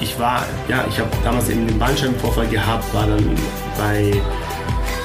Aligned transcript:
ich 0.00 0.18
war, 0.18 0.46
ja, 0.68 0.84
ich 0.88 0.98
habe 0.98 1.10
damals 1.22 1.48
eben 1.48 1.66
den 1.66 1.78
Bandscheibenvorfall 1.78 2.46
gehabt, 2.48 2.92
war 2.94 3.06
dann 3.06 3.24
bei 3.78 4.12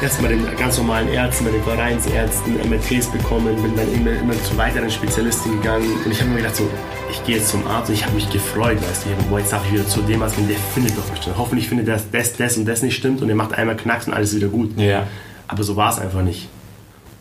erstmal 0.02 0.30
den 0.30 0.46
ganz 0.58 0.78
normalen 0.78 1.10
Ärzten, 1.10 1.46
bei 1.46 1.52
den 1.52 1.64
Vereinsärzten, 1.64 2.56
MRTs 2.70 3.08
bekommen, 3.08 3.56
bin 3.62 3.76
dann 3.76 3.92
immer, 3.94 4.12
immer 4.12 4.34
zu 4.44 4.58
weiteren 4.58 4.90
Spezialisten 4.90 5.52
gegangen 5.62 5.90
und 6.04 6.12
ich 6.12 6.20
habe 6.20 6.32
mir 6.32 6.38
gedacht, 6.38 6.56
so, 6.56 6.70
ich 7.12 7.24
gehe 7.26 7.38
jetzt 7.38 7.50
zum 7.50 7.66
Arzt 7.68 7.90
und 7.90 7.96
ich 7.96 8.06
habe 8.06 8.16
mich 8.16 8.30
gefreut, 8.30 8.78
weißt 8.78 9.06
du, 9.06 9.30
boah, 9.30 9.40
jetzt 9.40 9.52
darf 9.52 9.66
ich 9.66 9.74
wieder 9.74 9.88
zu 9.88 10.02
dem 10.02 10.22
Arzt, 10.22 10.38
der 10.38 10.58
findet 10.74 10.98
doch 10.98 11.06
bestimmt. 11.06 11.38
Hoffentlich 11.38 11.68
findet 11.68 11.88
er, 11.88 11.96
dass 11.96 12.10
das, 12.12 12.34
das 12.34 12.58
und 12.58 12.66
das 12.66 12.82
nicht 12.82 12.96
stimmt 12.96 13.22
und 13.22 13.30
er 13.30 13.36
macht 13.36 13.54
einmal 13.54 13.78
Knacks 13.78 14.08
und 14.08 14.14
alles 14.14 14.36
wieder 14.36 14.48
gut. 14.48 14.78
Ja. 14.78 15.08
Aber 15.48 15.64
so 15.64 15.76
war 15.76 15.92
es 15.92 16.00
einfach 16.00 16.22
nicht. 16.22 16.50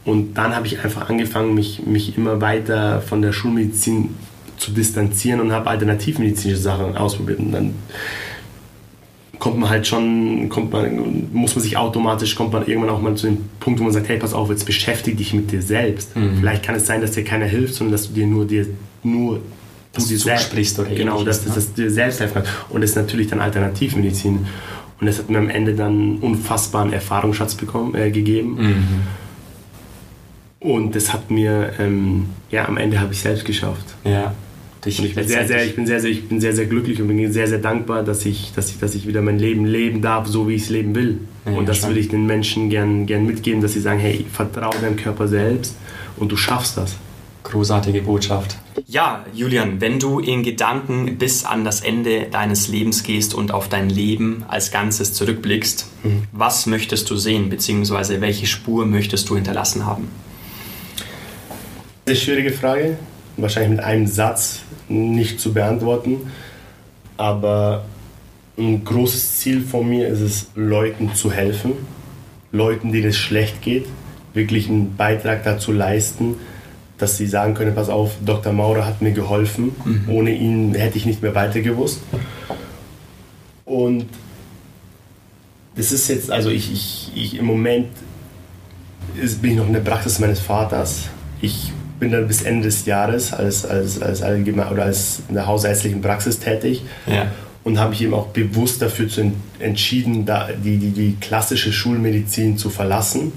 Und 0.04 0.34
dann 0.34 0.54
habe 0.54 0.66
ich 0.66 0.82
einfach 0.84 1.09
angefangen, 1.09 1.54
mich, 1.54 1.86
mich 1.86 2.16
immer 2.16 2.41
weiter 2.41 3.00
von 3.00 3.22
der 3.22 3.32
Schulmedizin 3.32 4.14
zu 4.57 4.73
distanzieren 4.73 5.41
und 5.41 5.52
habe 5.52 5.71
alternativmedizinische 5.71 6.61
Sachen 6.61 6.96
ausprobiert. 6.96 7.39
Und 7.39 7.53
dann 7.53 7.75
kommt 9.39 9.58
man 9.58 9.68
halt 9.68 9.86
schon, 9.86 10.49
kommt 10.49 10.72
man, 10.72 11.29
muss 11.32 11.54
man 11.54 11.62
sich 11.62 11.76
automatisch, 11.76 12.35
kommt 12.35 12.53
man 12.53 12.67
irgendwann 12.67 12.90
auch 12.90 13.03
mal 13.03 13.14
zu 13.14 13.26
dem 13.26 13.39
Punkt, 13.61 13.81
wo 13.81 13.85
man 13.85 13.93
sagt, 13.93 14.09
hey, 14.09 14.18
pass 14.18 14.32
auf, 14.32 14.48
jetzt 14.50 14.64
beschäftige 14.64 15.17
dich 15.17 15.35
mit 15.35 15.53
dir 15.53 15.62
selbst. 15.62 16.17
Mhm. 16.17 16.39
Vielleicht 16.39 16.62
kann 16.62 16.75
es 16.75 16.86
sein, 16.86 17.00
dass 17.00 17.12
dir 17.12 17.25
keiner 17.25 17.46
hilft, 17.46 17.75
sondern 17.75 17.93
dass 17.93 18.09
du 18.09 18.14
dir 18.14 18.26
nur 18.26 18.46
dir 18.46 18.67
nur 19.03 19.40
dass 19.93 20.09
du 20.09 20.17
dir 20.17 20.36
sprichst 20.39 20.79
oder 20.79 20.90
genau, 20.90 21.23
dass, 21.23 21.45
dass, 21.45 21.54
dass 21.54 21.75
du 21.75 21.82
dir 21.82 21.90
selbst 21.90 22.21
helfen 22.21 22.34
kannst. 22.34 22.50
Und 22.68 22.81
das 22.81 22.90
ist 22.90 22.96
natürlich 22.96 23.29
dann 23.29 23.40
Alternativmedizin. 23.40 24.46
Und 25.00 25.07
das 25.07 25.18
hat 25.18 25.31
mir 25.31 25.39
am 25.39 25.50
Ende 25.50 25.75
dann 25.75 26.17
unfassbaren 26.18 26.93
Erfahrungsschatz 26.93 27.54
bekommen, 27.54 27.95
äh, 27.95 28.11
gegeben. 28.11 28.57
Mhm. 28.57 28.86
Und 30.61 30.96
das 30.96 31.12
hat 31.12 31.31
mir, 31.31 31.75
ähm, 31.79 32.27
ja, 32.50 32.67
am 32.67 32.77
Ende 32.77 32.98
habe 33.00 33.12
ich 33.12 33.20
selbst 33.20 33.45
geschafft. 33.45 33.84
Ja. 34.05 34.34
Ich, 34.86 35.02
ich, 35.02 35.14
bin 35.14 35.27
sehr, 35.27 35.47
sehr, 35.47 35.64
ich, 35.64 35.74
bin 35.74 35.86
sehr, 35.86 36.00
sehr, 36.00 36.11
ich 36.11 36.28
bin 36.28 36.41
sehr, 36.41 36.52
sehr 36.52 36.66
glücklich 36.66 37.00
und 37.00 37.08
bin 37.08 37.33
sehr, 37.33 37.47
sehr 37.47 37.58
dankbar, 37.58 38.02
dass 38.02 38.27
ich, 38.27 38.52
dass 38.55 38.70
ich, 38.70 38.78
dass 38.78 38.94
ich 38.94 39.06
wieder 39.06 39.22
mein 39.22 39.38
Leben 39.38 39.64
leben 39.64 40.02
darf, 40.02 40.27
so 40.27 40.48
wie 40.48 40.55
ich 40.55 40.62
es 40.62 40.70
leben 40.70 40.95
will. 40.95 41.20
Ja, 41.47 41.53
und 41.53 41.69
das 41.69 41.86
würde 41.86 42.00
ich 42.00 42.09
den 42.09 42.27
Menschen 42.27 42.70
gern, 42.70 43.06
gern 43.06 43.27
mitgeben, 43.27 43.61
dass 43.61 43.72
sie 43.72 43.81
sagen, 43.81 43.98
hey, 43.98 44.25
vertraue 44.31 44.78
deinem 44.81 44.97
Körper 44.97 45.28
selbst 45.28 45.77
und 46.17 46.33
du 46.33 46.36
schaffst 46.36 46.77
das. 46.77 46.97
Großartige 47.44 48.00
Botschaft. 48.00 48.56
Ja, 48.86 49.25
Julian, 49.34 49.81
wenn 49.81 49.98
du 49.98 50.19
in 50.19 50.42
Gedanken 50.42 51.19
bis 51.19 51.44
an 51.44 51.62
das 51.62 51.83
Ende 51.83 52.27
deines 52.31 52.69
Lebens 52.69 53.03
gehst 53.03 53.34
und 53.34 53.53
auf 53.53 53.69
dein 53.69 53.91
Leben 53.91 54.44
als 54.48 54.70
Ganzes 54.70 55.12
zurückblickst, 55.12 55.87
mhm. 56.03 56.22
was 56.33 56.64
möchtest 56.64 57.11
du 57.11 57.16
sehen, 57.16 57.50
beziehungsweise 57.50 58.22
welche 58.22 58.47
Spur 58.47 58.87
möchtest 58.87 59.28
du 59.28 59.34
hinterlassen 59.34 59.84
haben? 59.84 60.09
Eine 62.06 62.16
schwierige 62.16 62.50
Frage, 62.50 62.97
wahrscheinlich 63.37 63.71
mit 63.71 63.81
einem 63.81 64.07
Satz 64.07 64.61
nicht 64.89 65.41
zu 65.41 65.53
beantworten, 65.53 66.31
aber 67.17 67.85
ein 68.57 68.85
großes 68.85 69.39
Ziel 69.39 69.63
von 69.63 69.89
mir 69.89 70.09
ist 70.09 70.21
es, 70.21 70.47
Leuten 70.55 71.15
zu 71.15 71.33
helfen, 71.33 71.73
Leuten, 72.53 72.93
denen 72.93 73.09
es 73.09 73.17
schlecht 73.17 73.62
geht, 73.62 73.87
wirklich 74.33 74.69
einen 74.69 74.97
Beitrag 74.97 75.43
dazu 75.45 75.73
leisten, 75.73 76.37
dass 76.99 77.17
sie 77.17 77.27
sagen 77.27 77.55
können, 77.55 77.75
pass 77.75 77.89
auf, 77.89 78.12
Dr. 78.25 78.53
Maurer 78.53 78.87
hat 78.87 79.03
mir 79.03 79.12
geholfen, 79.12 79.75
mhm. 79.85 80.09
ohne 80.09 80.33
ihn 80.33 80.75
hätte 80.75 80.97
ich 80.97 81.07
nicht 81.07 81.23
mehr 81.23 81.35
weitergewusst. 81.35 82.01
Und 83.65 84.07
das 85.75 85.91
ist 85.91 86.09
jetzt, 86.09 86.31
also 86.31 86.51
ich, 86.51 86.73
ich, 86.73 87.12
ich 87.17 87.39
im 87.39 87.47
Moment 87.47 87.89
ist, 89.21 89.43
bin 89.43 89.53
ich 89.53 89.57
noch 89.57 89.67
in 89.67 89.73
der 89.73 89.81
Praxis 89.81 90.21
meines 90.21 90.39
Vaters. 90.39 91.09
Ich 91.41 91.73
bin 91.98 92.12
dann 92.12 92.27
bis 92.27 92.42
Ende 92.42 92.64
des 92.64 92.87
Jahres 92.87 93.33
als, 93.33 93.64
als, 93.64 94.00
als, 94.00 94.23
allgemein, 94.23 94.69
oder 94.69 94.84
als 94.84 95.23
in 95.28 95.34
der 95.34 95.47
hausärztlichen 95.47 96.00
Praxis 96.00 96.39
tätig. 96.39 96.83
Ja. 97.06 97.31
Und 97.62 97.78
habe 97.78 97.91
mich 97.91 98.03
eben 98.03 98.12
auch 98.12 98.27
bewusst 98.27 98.83
dafür 98.83 99.09
zu 99.09 99.33
entschieden, 99.59 100.27
da 100.27 100.48
die, 100.53 100.77
die, 100.77 100.91
die 100.91 101.17
klassische 101.19 101.72
Schulmedizin 101.72 102.59
zu 102.59 102.69
verlassen. 102.69 103.33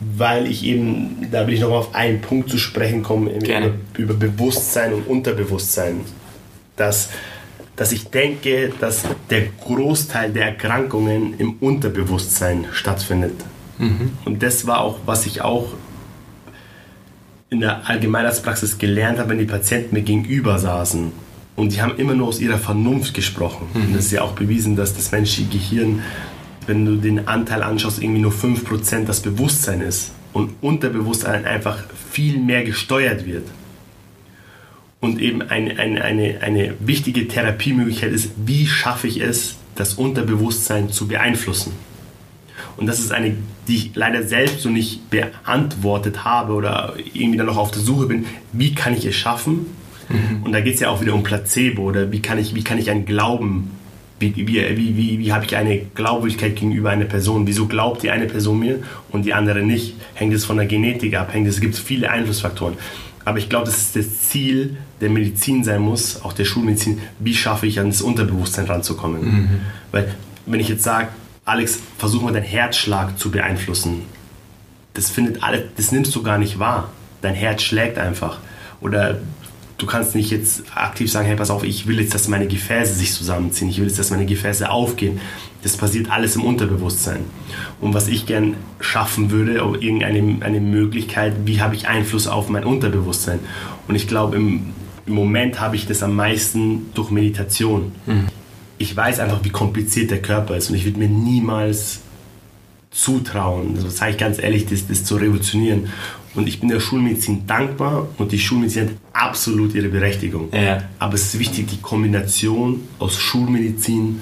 Weil 0.00 0.46
ich 0.46 0.64
eben, 0.64 1.28
da 1.30 1.46
will 1.46 1.54
ich 1.54 1.60
noch 1.60 1.70
auf 1.70 1.94
einen 1.94 2.20
Punkt 2.20 2.50
zu 2.50 2.58
sprechen 2.58 3.02
kommen, 3.02 3.28
über, 3.28 3.70
über 3.96 4.14
Bewusstsein 4.14 4.94
und 4.94 5.06
Unterbewusstsein. 5.06 6.00
Dass, 6.74 7.10
dass 7.76 7.92
ich 7.92 8.08
denke, 8.08 8.72
dass 8.80 9.04
der 9.28 9.42
Großteil 9.64 10.32
der 10.32 10.46
Erkrankungen 10.46 11.34
im 11.38 11.58
Unterbewusstsein 11.60 12.66
stattfindet. 12.72 13.34
Mhm. 13.78 14.12
Und 14.24 14.42
das 14.42 14.66
war 14.66 14.80
auch, 14.80 14.98
was 15.06 15.26
ich 15.26 15.42
auch 15.42 15.74
in 17.50 17.60
der 17.60 17.88
Allgemeinarztpraxis 17.88 18.78
gelernt 18.78 19.18
habe, 19.18 19.30
wenn 19.30 19.38
die 19.38 19.44
Patienten 19.44 19.94
mir 19.94 20.02
gegenüber 20.02 20.58
saßen 20.58 21.12
und 21.56 21.72
die 21.72 21.82
haben 21.82 21.96
immer 21.98 22.14
nur 22.14 22.28
aus 22.28 22.40
ihrer 22.40 22.58
Vernunft 22.58 23.12
gesprochen. 23.12 23.66
Mhm. 23.74 23.82
Und 23.82 23.96
das 23.96 24.06
ist 24.06 24.12
ja 24.12 24.22
auch 24.22 24.32
bewiesen, 24.32 24.76
dass 24.76 24.94
das 24.94 25.12
menschliche 25.12 25.50
Gehirn, 25.50 26.02
wenn 26.66 26.86
du 26.86 26.96
den 26.96 27.28
Anteil 27.28 27.62
anschaust, 27.62 28.02
irgendwie 28.02 28.22
nur 28.22 28.32
5% 28.32 29.04
das 29.04 29.20
Bewusstsein 29.20 29.80
ist 29.82 30.12
und 30.32 30.54
Unterbewusstsein 30.62 31.44
einfach 31.44 31.84
viel 32.10 32.38
mehr 32.38 32.64
gesteuert 32.64 33.26
wird. 33.26 33.46
Und 35.00 35.20
eben 35.20 35.42
eine, 35.42 35.78
eine, 35.78 36.02
eine, 36.02 36.40
eine 36.42 36.74
wichtige 36.80 37.26
Therapiemöglichkeit 37.26 38.12
ist, 38.12 38.30
wie 38.44 38.66
schaffe 38.66 39.06
ich 39.06 39.20
es, 39.20 39.56
das 39.74 39.94
Unterbewusstsein 39.94 40.90
zu 40.90 41.08
beeinflussen. 41.08 41.72
Und 42.76 42.86
das 42.86 43.00
ist 43.00 43.12
eine, 43.12 43.34
die 43.70 43.76
ich 43.76 43.90
leider 43.94 44.24
selbst 44.24 44.60
so 44.60 44.68
nicht 44.68 45.10
beantwortet 45.10 46.24
habe 46.24 46.54
oder 46.54 46.94
irgendwie 47.14 47.38
dann 47.38 47.46
noch 47.46 47.56
auf 47.56 47.70
der 47.70 47.80
Suche 47.80 48.06
bin, 48.06 48.26
wie 48.52 48.74
kann 48.74 48.94
ich 48.94 49.06
es 49.06 49.14
schaffen? 49.14 49.66
Mhm. 50.08 50.42
Und 50.42 50.50
da 50.50 50.60
geht 50.60 50.74
es 50.74 50.80
ja 50.80 50.90
auch 50.90 51.00
wieder 51.00 51.14
um 51.14 51.22
Placebo 51.22 51.82
oder 51.84 52.10
wie 52.10 52.20
kann 52.20 52.36
ich, 52.36 52.56
wie 52.56 52.64
kann 52.64 52.78
ich 52.78 52.90
einen 52.90 53.06
Glauben, 53.06 53.70
wie, 54.18 54.34
wie, 54.36 54.46
wie, 54.48 54.96
wie, 54.96 55.18
wie 55.20 55.32
habe 55.32 55.44
ich 55.44 55.56
eine 55.56 55.78
Glaubwürdigkeit 55.94 56.56
gegenüber 56.56 56.90
einer 56.90 57.04
Person? 57.04 57.46
Wieso 57.46 57.66
glaubt 57.68 58.02
die 58.02 58.10
eine 58.10 58.26
Person 58.26 58.58
mir 58.58 58.80
und 59.10 59.24
die 59.24 59.34
andere 59.34 59.62
nicht? 59.62 59.94
Hängt 60.14 60.34
es 60.34 60.44
von 60.44 60.56
der 60.56 60.66
Genetik 60.66 61.16
ab? 61.16 61.32
Hängt 61.32 61.46
es, 61.46 61.60
gibt 61.60 61.76
viele 61.76 62.10
Einflussfaktoren. 62.10 62.74
Aber 63.24 63.38
ich 63.38 63.48
glaube, 63.48 63.66
dass 63.66 63.76
es 63.76 63.92
das 63.92 64.28
Ziel 64.28 64.78
der 65.00 65.10
Medizin 65.10 65.62
sein 65.62 65.80
muss, 65.80 66.22
auch 66.22 66.32
der 66.32 66.44
Schulmedizin, 66.44 66.98
wie 67.20 67.34
schaffe 67.34 67.68
ich 67.68 67.78
ans 67.78 68.02
Unterbewusstsein 68.02 68.66
ranzukommen. 68.66 69.22
Mhm. 69.22 69.48
Weil 69.92 70.12
wenn 70.46 70.58
ich 70.58 70.68
jetzt 70.68 70.82
sage, 70.82 71.08
Alex, 71.50 71.80
versuch 71.98 72.22
mal 72.22 72.32
deinen 72.32 72.44
Herzschlag 72.44 73.18
zu 73.18 73.32
beeinflussen. 73.32 74.02
Das 74.94 75.10
findet 75.10 75.42
alle, 75.42 75.68
das 75.76 75.90
nimmst 75.90 76.14
du 76.14 76.22
gar 76.22 76.38
nicht 76.38 76.60
wahr. 76.60 76.90
Dein 77.22 77.34
Herz 77.34 77.62
schlägt 77.62 77.98
einfach. 77.98 78.38
Oder 78.80 79.18
du 79.76 79.84
kannst 79.84 80.14
nicht 80.14 80.30
jetzt 80.30 80.62
aktiv 80.76 81.10
sagen, 81.10 81.26
hey, 81.26 81.34
pass 81.34 81.50
auf, 81.50 81.64
ich 81.64 81.88
will 81.88 81.98
jetzt, 81.98 82.14
dass 82.14 82.28
meine 82.28 82.46
Gefäße 82.46 82.94
sich 82.94 83.12
zusammenziehen, 83.12 83.68
ich 83.68 83.78
will 83.78 83.88
jetzt, 83.88 83.98
dass 83.98 84.10
meine 84.10 84.26
Gefäße 84.26 84.70
aufgehen. 84.70 85.20
Das 85.64 85.76
passiert 85.76 86.08
alles 86.12 86.36
im 86.36 86.44
Unterbewusstsein. 86.44 87.24
Und 87.80 87.94
was 87.94 88.06
ich 88.06 88.26
gern 88.26 88.54
schaffen 88.78 89.32
würde, 89.32 89.54
irgendeine 89.54 90.44
eine 90.44 90.60
Möglichkeit, 90.60 91.34
wie 91.46 91.60
habe 91.60 91.74
ich 91.74 91.88
Einfluss 91.88 92.28
auf 92.28 92.48
mein 92.48 92.64
Unterbewusstsein? 92.64 93.40
Und 93.88 93.96
ich 93.96 94.06
glaube, 94.06 94.36
im, 94.36 94.72
im 95.04 95.14
Moment 95.14 95.58
habe 95.58 95.74
ich 95.74 95.84
das 95.84 96.04
am 96.04 96.14
meisten 96.14 96.92
durch 96.94 97.10
Meditation. 97.10 97.90
Mhm 98.06 98.28
ich 98.80 98.96
weiß 98.96 99.20
einfach, 99.20 99.44
wie 99.44 99.50
kompliziert 99.50 100.10
der 100.10 100.22
Körper 100.22 100.56
ist 100.56 100.70
und 100.70 100.76
ich 100.76 100.86
würde 100.86 100.98
mir 100.98 101.08
niemals 101.08 102.00
zutrauen, 102.90 103.74
das 103.74 103.98
sage 103.98 104.12
ich 104.12 104.16
ganz 104.16 104.38
ehrlich, 104.38 104.66
das, 104.66 104.88
das 104.88 105.04
zu 105.04 105.16
revolutionieren. 105.16 105.90
Und 106.34 106.48
ich 106.48 106.60
bin 106.60 106.70
der 106.70 106.80
Schulmedizin 106.80 107.46
dankbar 107.46 108.08
und 108.16 108.32
die 108.32 108.38
Schulmedizin 108.38 108.88
hat 108.88 108.94
absolut 109.12 109.74
ihre 109.74 109.88
Berechtigung. 109.88 110.48
Ja. 110.52 110.82
Aber 110.98 111.14
es 111.14 111.26
ist 111.26 111.38
wichtig, 111.38 111.66
die 111.68 111.76
Kombination 111.76 112.80
aus 112.98 113.18
Schulmedizin 113.18 114.20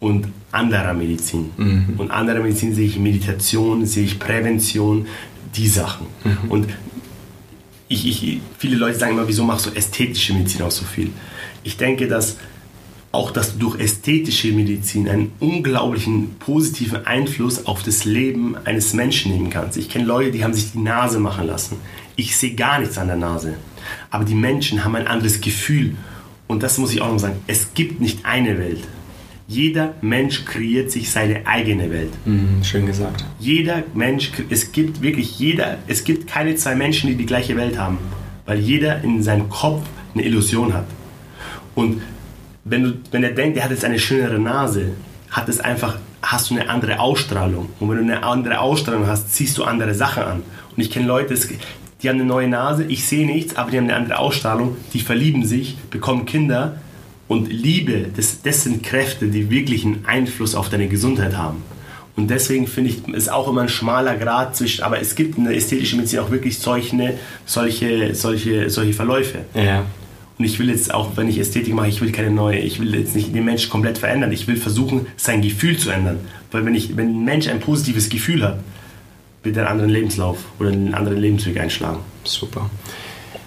und 0.00 0.28
anderer 0.50 0.92
Medizin. 0.92 1.50
Mhm. 1.56 1.94
Und 1.96 2.10
anderer 2.10 2.40
Medizin 2.40 2.74
sehe 2.74 2.86
ich 2.86 2.98
Meditation, 2.98 3.86
sehe 3.86 4.04
ich 4.04 4.18
Prävention, 4.18 5.06
die 5.54 5.66
Sachen. 5.66 6.08
Mhm. 6.24 6.50
Und 6.50 6.68
ich, 7.88 8.06
ich, 8.06 8.40
viele 8.58 8.76
Leute 8.76 8.98
sagen 8.98 9.12
immer, 9.12 9.26
wieso 9.26 9.44
machst 9.44 9.64
du 9.64 9.70
ästhetische 9.70 10.34
Medizin 10.34 10.60
auch 10.60 10.70
so 10.70 10.84
viel? 10.84 11.10
Ich 11.64 11.78
denke, 11.78 12.06
dass 12.06 12.36
auch, 13.12 13.30
dass 13.30 13.52
du 13.52 13.58
durch 13.58 13.78
ästhetische 13.78 14.52
Medizin 14.52 15.08
einen 15.08 15.32
unglaublichen 15.38 16.36
positiven 16.38 17.06
Einfluss 17.06 17.66
auf 17.66 17.82
das 17.82 18.06
Leben 18.06 18.56
eines 18.64 18.94
Menschen 18.94 19.32
nehmen 19.32 19.50
kannst. 19.50 19.76
Ich 19.76 19.90
kenne 19.90 20.06
Leute, 20.06 20.30
die 20.30 20.42
haben 20.42 20.54
sich 20.54 20.72
die 20.72 20.78
Nase 20.78 21.20
machen 21.20 21.46
lassen. 21.46 21.76
Ich 22.16 22.36
sehe 22.36 22.54
gar 22.54 22.80
nichts 22.80 22.96
an 22.96 23.08
der 23.08 23.16
Nase. 23.16 23.54
Aber 24.10 24.24
die 24.24 24.34
Menschen 24.34 24.84
haben 24.84 24.96
ein 24.96 25.06
anderes 25.06 25.42
Gefühl. 25.42 25.94
Und 26.46 26.62
das 26.62 26.78
muss 26.78 26.92
ich 26.92 27.02
auch 27.02 27.12
noch 27.12 27.18
sagen. 27.18 27.36
Es 27.46 27.74
gibt 27.74 28.00
nicht 28.00 28.24
eine 28.24 28.58
Welt. 28.58 28.80
Jeder 29.46 29.94
Mensch 30.00 30.46
kreiert 30.46 30.90
sich 30.90 31.10
seine 31.10 31.46
eigene 31.46 31.90
Welt. 31.90 32.12
Mhm, 32.24 32.64
schön 32.64 32.86
gesagt. 32.86 33.26
Jeder 33.38 33.82
Mensch, 33.92 34.30
es 34.48 34.72
gibt 34.72 35.02
wirklich 35.02 35.38
jeder, 35.38 35.78
es 35.86 36.04
gibt 36.04 36.26
keine 36.26 36.54
zwei 36.54 36.74
Menschen, 36.74 37.10
die 37.10 37.16
die 37.16 37.26
gleiche 37.26 37.56
Welt 37.56 37.76
haben. 37.76 37.98
Weil 38.46 38.60
jeder 38.60 39.04
in 39.04 39.22
seinem 39.22 39.50
Kopf 39.50 39.82
eine 40.14 40.24
Illusion 40.24 40.72
hat. 40.72 40.86
Und 41.74 42.00
wenn, 42.64 42.82
du, 42.84 42.92
wenn 43.10 43.24
er 43.24 43.32
denkt, 43.32 43.56
er 43.56 43.64
hat 43.64 43.70
jetzt 43.70 43.84
eine 43.84 43.98
schönere 43.98 44.38
Nase, 44.38 44.90
hat 45.30 45.48
es 45.48 45.60
einfach, 45.60 45.98
hast 46.22 46.50
du 46.50 46.54
eine 46.54 46.68
andere 46.68 47.00
Ausstrahlung. 47.00 47.70
Und 47.80 47.90
wenn 47.90 47.96
du 47.96 48.02
eine 48.02 48.22
andere 48.22 48.60
Ausstrahlung 48.60 49.06
hast, 49.06 49.34
ziehst 49.34 49.58
du 49.58 49.64
andere 49.64 49.94
Sachen 49.94 50.22
an. 50.22 50.42
Und 50.76 50.82
ich 50.82 50.90
kenne 50.90 51.06
Leute, 51.06 51.34
die 52.02 52.08
haben 52.08 52.16
eine 52.16 52.24
neue 52.24 52.48
Nase, 52.48 52.84
ich 52.84 53.06
sehe 53.06 53.26
nichts, 53.26 53.56
aber 53.56 53.70
die 53.70 53.78
haben 53.78 53.84
eine 53.84 53.96
andere 53.96 54.18
Ausstrahlung, 54.18 54.76
die 54.92 55.00
verlieben 55.00 55.44
sich, 55.44 55.76
bekommen 55.90 56.26
Kinder 56.26 56.76
Und 57.28 57.50
Liebe, 57.50 58.06
das, 58.14 58.42
das 58.42 58.64
sind 58.64 58.82
Kräfte, 58.82 59.28
die 59.28 59.50
wirklich 59.50 59.84
einen 59.84 60.04
Einfluss 60.06 60.54
auf 60.54 60.68
deine 60.68 60.88
Gesundheit 60.88 61.36
haben. 61.36 61.62
Und 62.14 62.28
deswegen 62.28 62.66
finde 62.66 62.90
ich, 62.90 63.08
ist 63.08 63.32
auch 63.32 63.48
immer 63.48 63.62
ein 63.62 63.70
schmaler 63.70 64.16
Grad 64.16 64.54
zwischen, 64.54 64.82
aber 64.82 65.00
es 65.00 65.14
gibt 65.14 65.38
in 65.38 65.44
der 65.44 65.56
ästhetischen 65.56 65.96
Medizin 65.96 66.18
auch 66.18 66.30
wirklich 66.30 66.58
solche, 66.58 67.14
solche, 67.46 68.14
solche, 68.14 68.68
solche 68.68 68.92
Verläufe. 68.92 69.38
Ja. 69.54 69.84
Und 70.42 70.46
ich 70.46 70.58
will 70.58 70.70
jetzt 70.70 70.92
auch, 70.92 71.16
wenn 71.16 71.28
ich 71.28 71.38
Ästhetik 71.38 71.72
mache, 71.72 71.86
ich 71.86 72.00
will 72.00 72.10
keine 72.10 72.32
neue, 72.32 72.58
ich 72.58 72.80
will 72.80 72.92
jetzt 72.96 73.14
nicht 73.14 73.32
den 73.32 73.44
Menschen 73.44 73.70
komplett 73.70 73.98
verändern. 73.98 74.32
Ich 74.32 74.48
will 74.48 74.56
versuchen, 74.56 75.06
sein 75.16 75.40
Gefühl 75.40 75.78
zu 75.78 75.90
ändern. 75.90 76.18
Weil 76.50 76.64
wenn, 76.64 76.74
ich, 76.74 76.96
wenn 76.96 77.10
ein 77.10 77.24
Mensch 77.24 77.46
ein 77.46 77.60
positives 77.60 78.08
Gefühl 78.08 78.42
hat, 78.42 78.58
wird 79.44 79.56
er 79.56 79.62
einen 79.62 79.70
anderen 79.70 79.92
Lebenslauf 79.92 80.38
oder 80.58 80.70
einen 80.70 80.94
anderen 80.94 81.18
Lebensweg 81.18 81.60
einschlagen. 81.60 82.00
Super. 82.24 82.68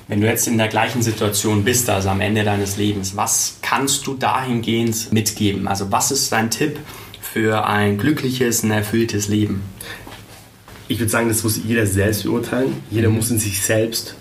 Wenn 0.07 0.21
du 0.21 0.27
jetzt 0.27 0.47
in 0.47 0.57
der 0.57 0.69
gleichen 0.69 1.01
Situation 1.01 1.65
bist, 1.65 1.89
also 1.89 2.07
am 2.07 2.21
Ende 2.21 2.45
deines 2.45 2.77
Lebens, 2.77 3.17
was 3.17 3.57
kannst 3.61 4.07
du 4.07 4.13
dahingehend 4.13 5.11
mitgeben? 5.11 5.67
Also 5.67 5.91
was 5.91 6.11
ist 6.11 6.31
dein 6.31 6.49
Tipp 6.49 6.79
für 7.19 7.67
ein 7.67 7.97
glückliches, 7.97 8.63
ein 8.63 8.71
erfülltes 8.71 9.27
Leben? 9.27 9.63
Ich 10.87 10.99
würde 10.99 11.11
sagen, 11.11 11.27
das 11.27 11.43
muss 11.43 11.59
jeder 11.61 11.87
selbst 11.87 12.23
beurteilen. 12.23 12.71
Jeder 12.89 13.09
mhm. 13.09 13.15
muss 13.15 13.31
in 13.31 13.39
sich 13.39 13.61
selbst 13.61 14.15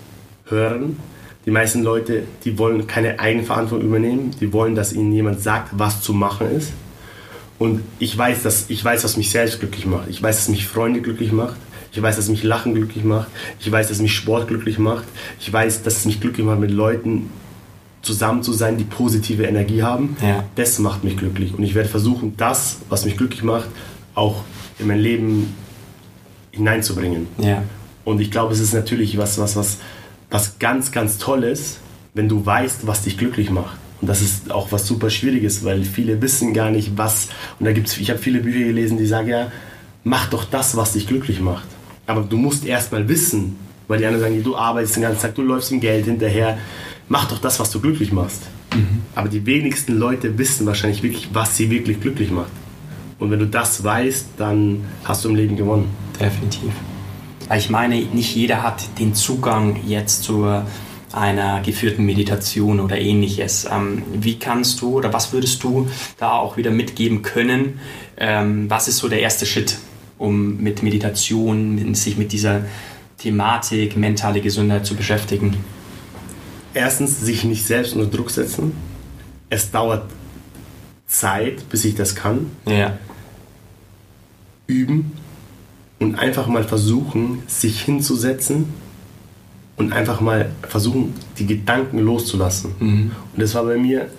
hören. 0.49 0.97
Die 1.45 1.51
meisten 1.51 1.83
Leute, 1.83 2.23
die 2.43 2.57
wollen 2.57 2.87
keine 2.87 3.19
Eigenverantwortung 3.19 3.87
übernehmen. 3.87 4.31
Die 4.39 4.51
wollen, 4.51 4.75
dass 4.75 4.93
ihnen 4.93 5.13
jemand 5.13 5.41
sagt, 5.41 5.69
was 5.73 6.01
zu 6.01 6.13
machen 6.13 6.49
ist. 6.51 6.71
Und 7.59 7.81
ich 7.99 8.17
weiß, 8.17 8.43
dass, 8.43 8.69
ich 8.69 8.83
weiß, 8.83 9.03
was 9.03 9.15
mich 9.15 9.29
selbst 9.29 9.59
glücklich 9.59 9.85
macht. 9.85 10.09
Ich 10.09 10.21
weiß, 10.21 10.37
dass 10.37 10.49
mich 10.49 10.67
Freunde 10.67 11.01
glücklich 11.01 11.31
macht. 11.31 11.55
Ich 11.91 12.01
weiß, 12.01 12.17
dass 12.17 12.27
mich 12.27 12.43
Lachen 12.43 12.73
glücklich 12.73 13.05
macht. 13.05 13.27
Ich 13.59 13.71
weiß, 13.71 13.87
dass 13.87 13.99
mich 13.99 14.13
Sport 14.13 14.47
glücklich 14.47 14.79
macht. 14.79 15.05
Ich 15.39 15.51
weiß, 15.51 15.83
dass 15.83 15.97
es 15.97 16.05
mich 16.05 16.19
glücklich 16.19 16.45
macht, 16.45 16.59
mit 16.59 16.71
Leuten 16.71 17.29
zusammen 18.01 18.43
zu 18.43 18.51
sein, 18.51 18.77
die 18.77 18.83
positive 18.83 19.43
Energie 19.43 19.81
haben. 19.81 20.17
Ja. 20.21 20.43
Das 20.55 20.79
macht 20.79 21.03
mich 21.03 21.15
glücklich. 21.15 21.53
Und 21.53 21.63
ich 21.63 21.73
werde 21.73 21.87
versuchen, 21.87 22.33
das, 22.37 22.79
was 22.89 23.05
mich 23.05 23.17
glücklich 23.17 23.43
macht, 23.43 23.67
auch 24.13 24.43
in 24.77 24.87
mein 24.87 24.99
Leben 24.99 25.53
hineinzubringen. 26.51 27.27
Ja. 27.37 27.63
Und 28.03 28.19
ich 28.19 28.29
glaube, 28.29 28.53
es 28.53 28.59
ist 28.59 28.73
natürlich 28.73 29.17
was, 29.17 29.37
was, 29.37 29.55
was, 29.55 29.77
was 30.29 30.59
ganz, 30.59 30.91
ganz 30.91 31.17
Tolles, 31.17 31.79
wenn 32.13 32.29
du 32.29 32.45
weißt, 32.45 32.87
was 32.87 33.03
dich 33.03 33.17
glücklich 33.17 33.49
macht. 33.49 33.77
Und 34.01 34.07
das 34.07 34.21
ist 34.21 34.51
auch 34.51 34.71
was 34.71 34.85
super 34.87 35.09
Schwieriges, 35.09 35.63
weil 35.63 35.83
viele 35.83 36.21
wissen 36.21 36.53
gar 36.53 36.69
nicht, 36.69 36.97
was. 36.97 37.29
Und 37.59 37.65
da 37.65 37.71
gibt's, 37.71 37.97
ich 37.97 38.09
habe 38.09 38.19
viele 38.19 38.39
Bücher 38.39 38.65
gelesen, 38.65 38.97
die 38.97 39.05
sagen 39.05 39.29
ja, 39.29 39.51
mach 40.03 40.29
doch 40.29 40.45
das, 40.45 40.75
was 40.75 40.93
dich 40.93 41.07
glücklich 41.07 41.39
macht. 41.39 41.67
Aber 42.05 42.21
du 42.21 42.37
musst 42.37 42.65
erst 42.65 42.91
mal 42.91 43.07
wissen, 43.07 43.55
weil 43.87 43.99
die 43.99 44.05
anderen 44.05 44.23
sagen, 44.23 44.43
du 44.43 44.55
arbeitest 44.55 44.97
den 44.97 45.03
ganzen 45.03 45.21
Tag, 45.21 45.35
du 45.35 45.41
läufst 45.41 45.71
im 45.71 45.79
Geld 45.79 46.05
hinterher, 46.05 46.57
mach 47.07 47.27
doch 47.29 47.39
das, 47.39 47.59
was 47.59 47.71
du 47.71 47.79
glücklich 47.79 48.11
machst. 48.11 48.43
Mhm. 48.73 49.01
Aber 49.15 49.29
die 49.29 49.45
wenigsten 49.45 49.97
Leute 49.97 50.37
wissen 50.37 50.65
wahrscheinlich 50.65 51.01
wirklich, 51.03 51.29
was 51.33 51.57
sie 51.57 51.69
wirklich 51.69 51.99
glücklich 51.99 52.31
macht. 52.31 52.51
Und 53.17 53.31
wenn 53.31 53.39
du 53.39 53.47
das 53.47 53.83
weißt, 53.83 54.27
dann 54.37 54.83
hast 55.03 55.23
du 55.23 55.29
im 55.29 55.35
Leben 55.35 55.55
gewonnen. 55.55 55.89
Definitiv. 56.19 56.71
Ich 57.53 57.69
meine, 57.69 57.95
nicht 57.95 58.35
jeder 58.35 58.63
hat 58.63 58.99
den 58.99 59.13
Zugang 59.13 59.81
jetzt 59.85 60.23
zu 60.23 60.63
einer 61.11 61.61
geführten 61.61 62.05
Meditation 62.05 62.79
oder 62.79 62.97
ähnliches. 62.97 63.67
Ähm, 63.71 64.03
wie 64.13 64.39
kannst 64.39 64.81
du 64.81 64.97
oder 64.97 65.13
was 65.13 65.31
würdest 65.31 65.63
du 65.63 65.87
da 66.17 66.33
auch 66.33 66.57
wieder 66.57 66.71
mitgeben 66.71 67.21
können? 67.21 67.79
Ähm, 68.17 68.69
was 68.69 68.87
ist 68.87 68.97
so 68.97 69.07
der 69.07 69.19
erste 69.21 69.45
Schritt? 69.45 69.77
um 70.17 70.57
mit 70.61 70.83
Meditation, 70.83 71.93
sich 71.95 72.17
mit 72.17 72.31
dieser 72.31 72.65
Thematik 73.17 73.97
mentale 73.97 74.41
Gesundheit 74.41 74.85
zu 74.85 74.95
beschäftigen? 74.95 75.57
Erstens, 76.73 77.21
sich 77.21 77.43
nicht 77.43 77.65
selbst 77.65 77.95
unter 77.95 78.07
Druck 78.07 78.31
setzen. 78.31 78.73
Es 79.49 79.71
dauert 79.71 80.09
Zeit, 81.07 81.69
bis 81.69 81.85
ich 81.85 81.95
das 81.95 82.15
kann. 82.15 82.51
Ja. 82.65 82.97
Üben 84.67 85.13
und 85.99 86.15
einfach 86.15 86.47
mal 86.47 86.63
versuchen, 86.63 87.43
sich 87.47 87.81
hinzusetzen 87.81 88.65
und 89.77 89.93
einfach 89.93 90.21
mal 90.21 90.51
versuchen, 90.67 91.13
die 91.37 91.45
Gedanken 91.45 91.99
loszulassen. 91.99 92.71
Mhm. 92.79 93.11
Und 93.33 93.41
das 93.41 93.55
war 93.55 93.63
bei 93.63 93.77
mir 93.77 94.09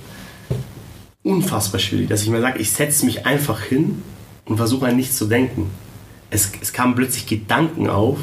unfassbar 1.22 1.80
schwierig, 1.80 2.08
dass 2.08 2.22
ich 2.22 2.30
mir 2.30 2.40
sage, 2.40 2.58
ich 2.60 2.70
setze 2.70 3.04
mich 3.04 3.26
einfach 3.26 3.60
hin 3.60 4.02
und 4.44 4.56
versuche 4.56 4.86
an 4.86 4.96
nichts 4.96 5.16
zu 5.16 5.26
denken 5.26 5.70
es, 6.30 6.52
es 6.60 6.72
kamen 6.72 6.94
plötzlich 6.94 7.26
Gedanken 7.26 7.88
auf, 7.88 8.18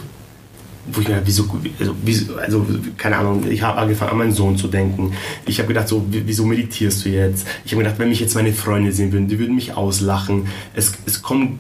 wo 0.92 1.00
ich 1.00 1.08
mir 1.08 1.22
wieso, 1.24 1.44
also, 1.80 1.96
wieso, 2.04 2.36
also 2.36 2.66
keine 2.98 3.18
Ahnung, 3.18 3.50
ich 3.50 3.62
habe 3.62 3.80
angefangen 3.80 4.12
an 4.12 4.18
meinen 4.18 4.32
Sohn 4.34 4.58
zu 4.58 4.68
denken. 4.68 5.14
Ich 5.46 5.60
habe 5.60 5.70
gedacht, 5.70 5.88
so, 5.88 6.06
wieso 6.10 6.46
meditierst 6.46 7.06
du 7.06 7.10
jetzt? 7.10 7.48
Ich 7.64 7.72
habe 7.72 7.84
gedacht, 7.84 8.00
wenn 8.00 8.10
mich 8.10 8.20
jetzt 8.20 8.36
meine 8.36 8.52
Freunde 8.52 8.92
sehen 8.92 9.14
würden, 9.14 9.30
die 9.30 9.40
würden 9.40 9.56
mich 9.56 9.74
auslachen. 9.74 10.48
Es, 10.76 10.94
es 11.06 11.22
kommen 11.22 11.60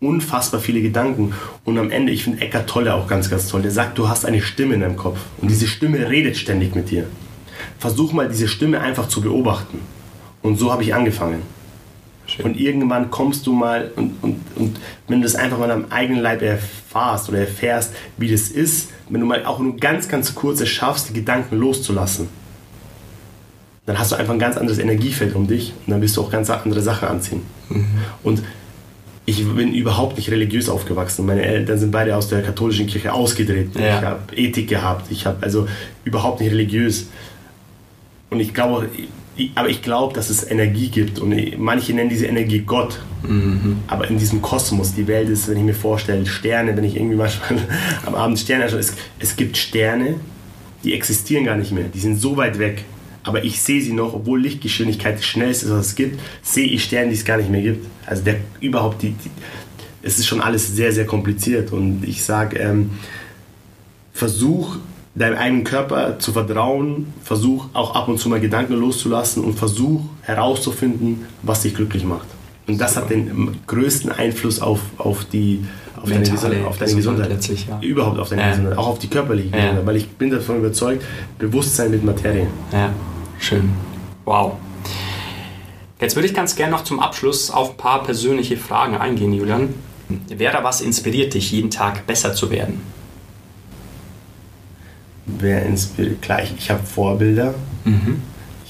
unfassbar 0.00 0.60
viele 0.60 0.80
Gedanken. 0.80 1.34
Und 1.64 1.78
am 1.78 1.90
Ende, 1.90 2.12
ich 2.12 2.24
finde 2.24 2.40
Eckart 2.40 2.68
Tolle 2.68 2.94
auch 2.94 3.06
ganz, 3.06 3.30
ganz 3.30 3.48
toll. 3.48 3.62
Der 3.62 3.70
sagt, 3.70 3.98
du 3.98 4.08
hast 4.08 4.24
eine 4.24 4.40
Stimme 4.40 4.74
in 4.74 4.80
deinem 4.80 4.96
Kopf. 4.96 5.18
Und 5.38 5.50
diese 5.50 5.66
Stimme 5.66 6.08
redet 6.08 6.36
ständig 6.36 6.74
mit 6.74 6.90
dir. 6.90 7.06
Versuch 7.78 8.12
mal, 8.12 8.28
diese 8.28 8.48
Stimme 8.48 8.80
einfach 8.80 9.08
zu 9.08 9.20
beobachten. 9.20 9.80
Und 10.42 10.58
so 10.58 10.72
habe 10.72 10.82
ich 10.82 10.94
angefangen. 10.94 11.42
Schön. 12.26 12.46
Und 12.46 12.60
irgendwann 12.60 13.10
kommst 13.10 13.46
du 13.46 13.52
mal 13.52 13.90
und, 13.96 14.14
und, 14.22 14.36
und 14.54 14.78
wenn 15.08 15.20
du 15.20 15.24
das 15.24 15.34
einfach 15.34 15.58
mal 15.58 15.70
am 15.70 15.86
eigenen 15.90 16.22
Leib 16.22 16.42
erfahrst 16.42 17.28
oder 17.28 17.40
erfährst, 17.40 17.92
wie 18.18 18.30
das 18.30 18.48
ist, 18.48 18.90
wenn 19.08 19.20
du 19.20 19.26
mal 19.26 19.44
auch 19.44 19.58
nur 19.58 19.76
ganz, 19.76 20.08
ganz 20.08 20.34
kurz 20.34 20.60
es 20.60 20.68
schaffst, 20.68 21.08
die 21.08 21.12
Gedanken 21.12 21.56
loszulassen, 21.56 22.28
dann 23.86 23.98
hast 23.98 24.12
du 24.12 24.16
einfach 24.16 24.32
ein 24.32 24.38
ganz 24.38 24.56
anderes 24.56 24.78
Energiefeld 24.78 25.34
um 25.34 25.48
dich 25.48 25.72
und 25.84 25.90
dann 25.90 26.00
wirst 26.00 26.16
du 26.16 26.22
auch 26.22 26.30
ganz 26.30 26.48
andere 26.50 26.80
Sachen 26.80 27.08
anziehen. 27.08 27.42
Mhm. 27.68 27.86
Und 28.22 28.42
ich 29.26 29.46
bin 29.46 29.74
überhaupt 29.74 30.16
nicht 30.16 30.30
religiös 30.30 30.68
aufgewachsen. 30.68 31.26
Meine 31.26 31.42
Eltern 31.42 31.78
sind 31.78 31.90
beide 31.90 32.16
aus 32.16 32.28
der 32.28 32.42
katholischen 32.42 32.86
Kirche 32.86 33.12
ausgedreht. 33.12 33.70
Ja. 33.74 33.98
Ich 33.98 34.04
habe 34.04 34.36
Ethik 34.36 34.68
gehabt. 34.68 35.10
Ich 35.10 35.26
habe 35.26 35.38
also 35.42 35.68
überhaupt 36.04 36.40
nicht 36.40 36.50
religiös. 36.50 37.08
Und 38.30 38.40
ich 38.40 38.54
glaube, 38.54 38.88
aber 39.54 39.68
ich 39.68 39.82
glaube, 39.82 40.14
dass 40.14 40.30
es 40.30 40.48
Energie 40.50 40.88
gibt 40.88 41.18
und 41.18 41.58
manche 41.58 41.92
nennen 41.92 42.10
diese 42.10 42.26
Energie 42.26 42.60
Gott. 42.60 43.00
Mhm. 43.22 43.78
Aber 43.86 44.08
in 44.08 44.18
diesem 44.18 44.42
Kosmos, 44.42 44.94
die 44.94 45.06
Welt 45.06 45.28
ist, 45.28 45.48
wenn 45.48 45.58
ich 45.58 45.64
mir 45.64 45.74
vorstelle, 45.74 46.26
Sterne, 46.26 46.76
wenn 46.76 46.84
ich 46.84 46.96
irgendwie 46.96 47.16
manchmal 47.16 47.58
am 48.06 48.14
Abend 48.14 48.38
Sterne 48.38 48.64
anschaue, 48.64 48.80
es, 48.80 48.94
es 49.18 49.36
gibt 49.36 49.56
Sterne, 49.56 50.16
die 50.84 50.94
existieren 50.94 51.44
gar 51.44 51.56
nicht 51.56 51.72
mehr, 51.72 51.84
die 51.84 52.00
sind 52.00 52.20
so 52.20 52.36
weit 52.36 52.58
weg. 52.58 52.84
Aber 53.22 53.44
ich 53.44 53.60
sehe 53.60 53.82
sie 53.82 53.92
noch, 53.92 54.14
obwohl 54.14 54.40
Lichtgeschwindigkeit 54.40 55.18
das 55.18 55.24
schnellste 55.24 55.66
ist, 55.66 55.72
was 55.72 55.86
es 55.88 55.94
gibt, 55.94 56.18
sehe 56.42 56.66
ich 56.66 56.84
Sterne, 56.84 57.10
die 57.10 57.16
es 57.16 57.24
gar 57.24 57.36
nicht 57.36 57.50
mehr 57.50 57.62
gibt. 57.62 57.86
Also 58.06 58.24
der 58.24 58.36
überhaupt 58.60 59.02
die, 59.02 59.10
die 59.10 59.30
es 60.02 60.18
ist 60.18 60.26
schon 60.26 60.40
alles 60.40 60.74
sehr, 60.74 60.92
sehr 60.92 61.06
kompliziert. 61.06 61.72
Und 61.72 62.04
ich 62.04 62.24
sage, 62.24 62.58
ähm, 62.58 62.90
versuch 64.12 64.76
deinem 65.14 65.36
eigenen 65.36 65.64
Körper 65.64 66.18
zu 66.18 66.32
vertrauen, 66.32 67.12
versuch 67.22 67.66
auch 67.72 67.94
ab 67.94 68.08
und 68.08 68.18
zu 68.18 68.28
mal 68.28 68.40
Gedanken 68.40 68.74
loszulassen 68.74 69.44
und 69.44 69.58
versuch 69.58 70.02
herauszufinden, 70.22 71.26
was 71.42 71.62
dich 71.62 71.74
glücklich 71.74 72.04
macht. 72.04 72.28
Und 72.66 72.80
das 72.80 72.94
Super. 72.94 73.06
hat 73.06 73.10
den 73.10 73.58
größten 73.66 74.12
Einfluss 74.12 74.60
auf, 74.60 74.80
auf, 74.98 75.24
die, 75.24 75.64
auf 75.96 76.08
deine, 76.08 76.20
Gesundheit, 76.20 76.64
auf 76.64 76.78
deine 76.78 76.94
Gesundheit. 76.94 77.28
Letztlich, 77.28 77.66
ja. 77.66 77.80
Überhaupt 77.80 78.20
auf 78.20 78.28
deine 78.28 78.42
ja. 78.42 78.50
Gesundheit, 78.50 78.78
auch 78.78 78.86
auf 78.86 78.98
die 79.00 79.08
körperliche. 79.08 79.50
Gesundheit, 79.50 79.86
weil 79.86 79.96
ich 79.96 80.08
bin 80.08 80.30
davon 80.30 80.58
überzeugt, 80.58 81.04
Bewusstsein 81.38 81.90
mit 81.90 82.04
Materie. 82.04 82.46
Ja, 82.72 82.92
schön. 83.40 83.70
Wow. 84.24 84.52
Jetzt 86.00 86.14
würde 86.14 86.28
ich 86.28 86.34
ganz 86.34 86.54
gerne 86.56 86.72
noch 86.72 86.84
zum 86.84 87.00
Abschluss 87.00 87.50
auf 87.50 87.70
ein 87.70 87.76
paar 87.76 88.02
persönliche 88.04 88.56
Fragen 88.56 88.96
eingehen, 88.96 89.32
Julian. 89.32 89.74
Wer 90.28 90.52
da 90.52 90.64
was 90.64 90.80
inspiriert 90.80 91.34
dich, 91.34 91.50
jeden 91.52 91.70
Tag 91.70 92.06
besser 92.06 92.34
zu 92.34 92.50
werden? 92.50 92.80
wer 95.38 95.64
inspiriert. 95.66 96.22
Klar, 96.22 96.42
ich, 96.42 96.54
ich 96.56 96.70
habe 96.70 96.82
Vorbilder. 96.82 97.54
Mhm. 97.84 98.22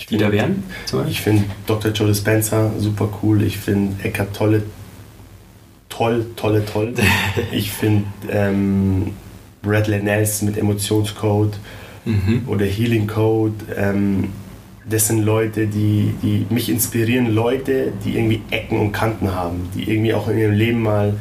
Die 0.09 0.17
da 0.17 0.33
wären? 0.33 0.65
Ich 1.09 1.21
finde 1.21 1.45
Dr. 1.69 1.93
Joe 1.93 2.09
Dispenza 2.09 2.73
super 2.79 3.09
cool. 3.23 3.43
Ich 3.43 3.59
finde 3.59 4.03
Eckart 4.03 4.35
Tolle 4.35 4.65
toll, 5.89 6.27
tolle, 6.35 6.65
toll. 6.65 6.95
ich 7.53 7.71
finde 7.71 8.07
ähm, 8.29 9.13
Bradley 9.63 10.03
Nelson 10.03 10.49
mit 10.49 10.59
Emotionscode 10.59 11.57
mhm. 12.05 12.43
oder 12.49 12.67
Healing 12.67 13.07
Code. 13.07 13.55
Ähm, 13.77 14.31
das 14.89 15.09
sind 15.09 15.23
Leute, 15.23 15.67
die, 15.67 16.15
die 16.23 16.47
mich 16.51 16.69
inspirieren. 16.69 17.35
Leute, 17.35 17.93
die 18.05 18.17
irgendwie 18.17 18.43
Ecken 18.51 18.79
und 18.79 18.93
Kanten 18.93 19.35
haben, 19.35 19.69
die 19.75 19.91
irgendwie 19.91 20.15
auch 20.15 20.29
in 20.29 20.39
ihrem 20.39 20.55
Leben 20.55 20.83
mal 20.83 21.15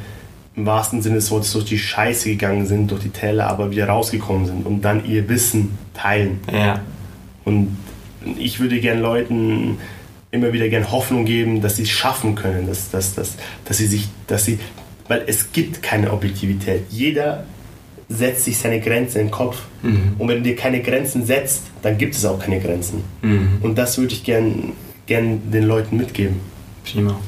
im 0.55 0.65
wahrsten 0.65 1.01
Sinne 1.01 1.15
des 1.15 1.31
Wortes 1.31 1.53
durch 1.53 1.65
die 1.65 1.77
Scheiße 1.77 2.29
gegangen 2.29 2.65
sind, 2.65 2.91
durch 2.91 3.01
die 3.01 3.09
Täler, 3.09 3.47
aber 3.47 3.71
wieder 3.71 3.87
rausgekommen 3.87 4.45
sind 4.45 4.65
und 4.65 4.81
dann 4.81 5.05
ihr 5.05 5.27
Wissen 5.29 5.77
teilen. 5.93 6.39
Ja. 6.51 6.81
Und 7.45 7.77
ich 8.37 8.59
würde 8.59 8.79
gern 8.79 8.99
Leuten 8.99 9.77
immer 10.31 10.53
wieder 10.53 10.69
gern 10.69 10.91
Hoffnung 10.91 11.25
geben, 11.25 11.61
dass 11.61 11.77
sie 11.77 11.83
es 11.83 11.89
schaffen 11.89 12.35
können, 12.35 12.67
dass, 12.67 12.91
dass, 12.91 13.15
dass, 13.15 13.35
dass 13.65 13.77
sie 13.77 13.87
sich, 13.87 14.09
dass 14.27 14.45
sie, 14.45 14.59
weil 15.07 15.23
es 15.27 15.51
gibt 15.51 15.81
keine 15.81 16.11
Objektivität. 16.11 16.83
Jeder 16.89 17.45
setzt 18.09 18.45
sich 18.45 18.57
seine 18.57 18.81
Grenzen 18.81 19.19
in 19.19 19.25
den 19.27 19.31
Kopf. 19.31 19.61
Mhm. 19.83 20.15
Und 20.17 20.27
wenn 20.27 20.37
du 20.37 20.43
dir 20.43 20.55
keine 20.55 20.81
Grenzen 20.81 21.25
setzt, 21.25 21.63
dann 21.83 21.97
gibt 21.97 22.15
es 22.15 22.25
auch 22.25 22.39
keine 22.39 22.59
Grenzen. 22.59 23.03
Mhm. 23.21 23.59
Und 23.61 23.77
das 23.77 23.97
würde 23.97 24.13
ich 24.13 24.23
gern 24.23 24.73
gern 25.09 25.51
den 25.51 25.63
Leuten 25.65 25.97
mitgeben. 25.97 26.39
Prima. 26.85 27.19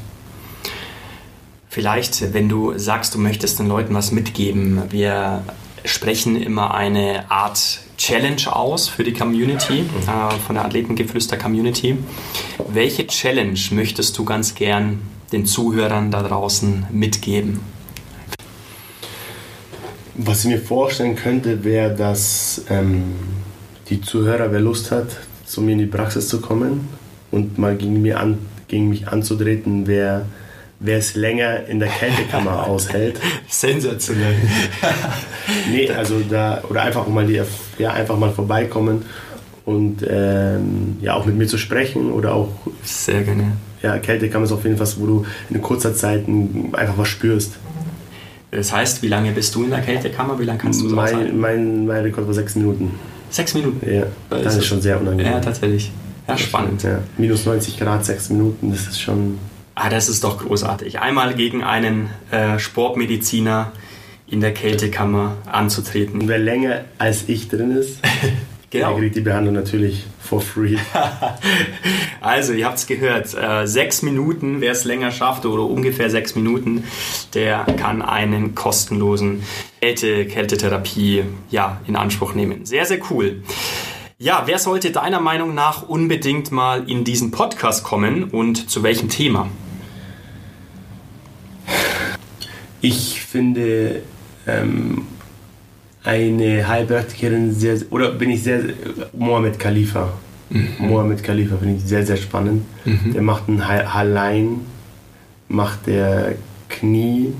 Vielleicht, 1.68 2.32
wenn 2.32 2.48
du 2.48 2.78
sagst, 2.78 3.14
du 3.14 3.18
möchtest 3.18 3.58
den 3.58 3.66
Leuten 3.66 3.92
was 3.94 4.12
mitgeben, 4.12 4.82
wir 4.90 5.42
sprechen 5.84 6.40
immer 6.40 6.74
eine 6.74 7.30
Art 7.30 7.80
Challenge 7.98 8.40
aus 8.46 8.88
für 8.88 9.04
die 9.04 9.12
Community, 9.12 9.80
äh, 9.80 10.36
von 10.46 10.54
der 10.54 10.64
Athletengeflüster 10.64 11.36
Community. 11.36 11.96
Welche 12.68 13.06
Challenge 13.06 13.58
möchtest 13.72 14.16
du 14.16 14.24
ganz 14.24 14.54
gern 14.54 15.00
den 15.32 15.44
Zuhörern 15.44 16.10
da 16.10 16.22
draußen 16.22 16.86
mitgeben? 16.90 17.60
Was 20.24 20.44
ich 20.44 20.50
mir 20.50 20.58
vorstellen 20.58 21.16
könnte, 21.16 21.64
wäre, 21.64 21.94
dass 21.94 22.64
ähm, 22.70 23.14
die 23.88 24.00
Zuhörer, 24.00 24.52
wer 24.52 24.60
Lust 24.60 24.90
hat, 24.90 25.08
zu 25.44 25.60
mir 25.60 25.72
in 25.72 25.78
die 25.78 25.86
Praxis 25.86 26.28
zu 26.28 26.40
kommen 26.40 26.88
und 27.30 27.58
mal 27.58 27.76
gegen, 27.76 28.02
mir 28.02 28.20
an, 28.20 28.38
gegen 28.68 28.88
mich 28.88 29.08
anzutreten, 29.08 29.86
wer 29.86 30.26
wer 30.82 30.98
es 30.98 31.14
länger 31.14 31.66
in 31.66 31.78
der 31.78 31.88
Kältekammer 31.88 32.66
aushält. 32.68 33.20
Sensationell. 33.48 34.34
nee, 35.70 35.88
also 35.90 36.20
da, 36.28 36.62
oder 36.68 36.82
einfach 36.82 37.06
mal, 37.06 37.26
die, 37.26 37.40
ja, 37.78 37.92
einfach 37.92 38.18
mal 38.18 38.32
vorbeikommen 38.32 39.04
und 39.64 40.04
ähm, 40.08 40.96
ja, 41.00 41.14
auch 41.14 41.24
mit 41.24 41.36
mir 41.36 41.46
zu 41.46 41.56
sprechen 41.56 42.10
oder 42.10 42.34
auch. 42.34 42.48
Sehr 42.82 43.22
gerne. 43.22 43.52
Ja, 43.80 43.98
Kältekammer 43.98 44.44
ist 44.44 44.52
auf 44.52 44.64
jeden 44.64 44.76
Fall 44.76 44.88
wo 44.98 45.06
du 45.06 45.26
in 45.50 45.62
kurzer 45.62 45.94
Zeit 45.94 46.26
einfach 46.72 46.98
was 46.98 47.08
spürst. 47.08 47.52
Das 48.52 48.70
heißt, 48.70 49.02
wie 49.02 49.08
lange 49.08 49.32
bist 49.32 49.54
du 49.54 49.64
in 49.64 49.70
der 49.70 49.80
Kältekammer? 49.80 50.38
Wie 50.38 50.44
lange 50.44 50.58
kannst 50.58 50.82
du 50.82 50.88
so 50.90 50.94
mein, 50.94 51.40
mein, 51.40 51.86
mein 51.86 52.02
Rekord 52.02 52.26
war 52.26 52.34
sechs 52.34 52.54
Minuten. 52.54 52.94
Sechs 53.30 53.54
Minuten? 53.54 53.80
Ja, 53.90 54.04
das, 54.28 54.42
das 54.42 54.56
ist 54.56 54.66
schon 54.66 54.82
sehr 54.82 55.00
unangenehm. 55.00 55.32
Ja, 55.32 55.40
tatsächlich. 55.40 55.90
Ja, 56.28 56.36
spannend. 56.36 56.82
Ja. 56.82 56.98
Minus 57.16 57.46
90 57.46 57.78
Grad, 57.78 58.04
sechs 58.04 58.28
Minuten, 58.28 58.70
das 58.70 58.86
ist 58.86 59.00
schon. 59.00 59.38
Ah, 59.74 59.88
das 59.88 60.10
ist 60.10 60.22
doch 60.22 60.38
großartig. 60.38 61.00
Einmal 61.00 61.34
gegen 61.34 61.64
einen 61.64 62.10
äh, 62.30 62.58
Sportmediziner 62.58 63.72
in 64.26 64.42
der 64.42 64.52
Kältekammer 64.52 65.36
anzutreten. 65.50 66.20
Und 66.20 66.28
wer 66.28 66.38
länger 66.38 66.82
als 66.98 67.24
ich 67.28 67.48
drin 67.48 67.70
ist, 67.70 68.00
genau. 68.72 68.90
der 68.90 68.98
kriegt 68.98 69.16
die 69.16 69.20
Behandlung 69.20 69.54
natürlich 69.54 70.04
for 70.18 70.40
free. 70.40 70.76
also, 72.20 72.52
ihr 72.52 72.66
habt 72.66 72.78
es 72.78 72.86
gehört. 72.86 73.34
Äh, 73.34 73.66
sechs 73.66 74.02
Minuten, 74.02 74.60
wer 74.60 74.72
es 74.72 74.84
länger 74.84 75.12
schafft, 75.12 75.46
oder 75.46 75.62
ungefähr 75.62 76.10
sechs 76.10 76.34
Minuten, 76.34 76.84
der 77.34 77.64
kann 77.76 78.02
einen 78.02 78.54
kostenlosen 78.54 79.42
Kälte 79.80 80.26
Kältetherapie 80.26 81.24
ja, 81.50 81.80
in 81.86 81.96
Anspruch 81.96 82.34
nehmen. 82.34 82.64
Sehr, 82.64 82.86
sehr 82.86 82.98
cool. 83.10 83.42
Ja, 84.18 84.44
wer 84.46 84.58
sollte 84.58 84.90
deiner 84.92 85.20
Meinung 85.20 85.54
nach 85.54 85.88
unbedingt 85.88 86.52
mal 86.52 86.88
in 86.88 87.04
diesen 87.04 87.30
Podcast 87.32 87.82
kommen 87.82 88.24
und 88.24 88.70
zu 88.70 88.82
welchem 88.82 89.08
Thema? 89.08 89.48
Ich 92.80 93.20
finde 93.20 94.02
ähm, 94.46 95.06
eine 96.04 96.66
Heilpraktikerin 96.66 97.52
sehr, 97.52 97.78
oder 97.90 98.12
bin 98.12 98.30
ich 98.30 98.42
sehr, 98.42 98.60
Mohammed 99.12 99.58
Khalifa. 99.58 100.12
Mhm. 100.50 100.68
Mohammed 100.78 101.22
Khalifa 101.22 101.56
finde 101.56 101.76
ich 101.76 101.84
sehr, 101.84 102.04
sehr 102.04 102.16
spannend. 102.16 102.64
Mhm. 102.84 103.12
Der 103.12 103.22
macht 103.22 103.48
ein 103.48 103.66
Hallein, 103.66 104.60
macht 105.48 105.86
der 105.86 106.34
Knie, 106.68 107.32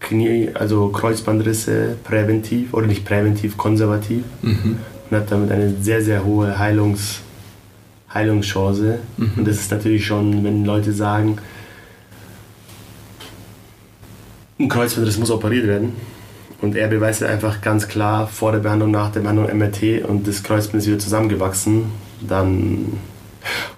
Knie, 0.00 0.50
also 0.54 0.88
Kreuzbandrisse 0.88 1.96
präventiv 2.04 2.74
oder 2.74 2.86
nicht 2.86 3.04
präventiv, 3.04 3.56
konservativ. 3.56 4.22
Mhm 4.42 4.78
und 5.10 5.16
hat 5.16 5.30
damit 5.30 5.50
eine 5.50 5.74
sehr, 5.80 6.02
sehr 6.02 6.24
hohe 6.24 6.58
Heilungs, 6.58 7.20
Heilungschance. 8.12 8.98
Mhm. 9.16 9.32
Und 9.36 9.48
das 9.48 9.56
ist 9.56 9.70
natürlich 9.70 10.04
schon, 10.04 10.44
wenn 10.44 10.64
Leute 10.64 10.92
sagen, 10.92 11.38
ein 14.58 14.68
Kreuzbandriss 14.68 15.18
muss 15.18 15.30
operiert 15.30 15.66
werden. 15.66 15.92
Und 16.60 16.74
er 16.74 16.88
beweist 16.88 17.22
einfach 17.22 17.60
ganz 17.60 17.86
klar 17.88 18.26
vor 18.26 18.52
der 18.52 18.60
Behandlung, 18.60 18.90
nach 18.90 19.12
der 19.12 19.20
Behandlung 19.20 19.56
MRT 19.56 20.04
und 20.04 20.26
das 20.26 20.42
Kreuzband 20.42 20.82
ist 20.82 20.88
wieder 20.88 20.98
zusammengewachsen. 20.98 21.84
Dann. 22.26 22.98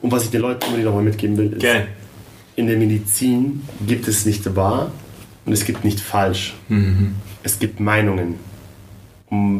Und 0.00 0.12
was 0.12 0.24
ich 0.24 0.30
den 0.30 0.42
Leuten 0.42 0.64
unbedingt 0.64 0.86
nochmal 0.86 1.02
mitgeben 1.02 1.36
will, 1.36 1.52
ist, 1.54 1.62
Geil. 1.62 1.88
in 2.56 2.68
der 2.68 2.76
Medizin 2.76 3.62
gibt 3.86 4.06
es 4.06 4.24
nicht 4.24 4.54
wahr 4.54 4.92
und 5.44 5.52
es 5.52 5.64
gibt 5.64 5.84
nicht 5.84 6.00
falsch. 6.00 6.54
Mhm. 6.68 7.16
Es 7.42 7.58
gibt 7.58 7.80
Meinungen 7.80 8.36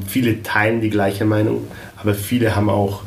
viele 0.07 0.43
teilen 0.43 0.81
die 0.81 0.91
gleiche 0.91 1.25
Meinung, 1.25 1.67
aber 1.97 2.15
viele 2.15 2.57
haben 2.57 2.71
auch 2.71 3.03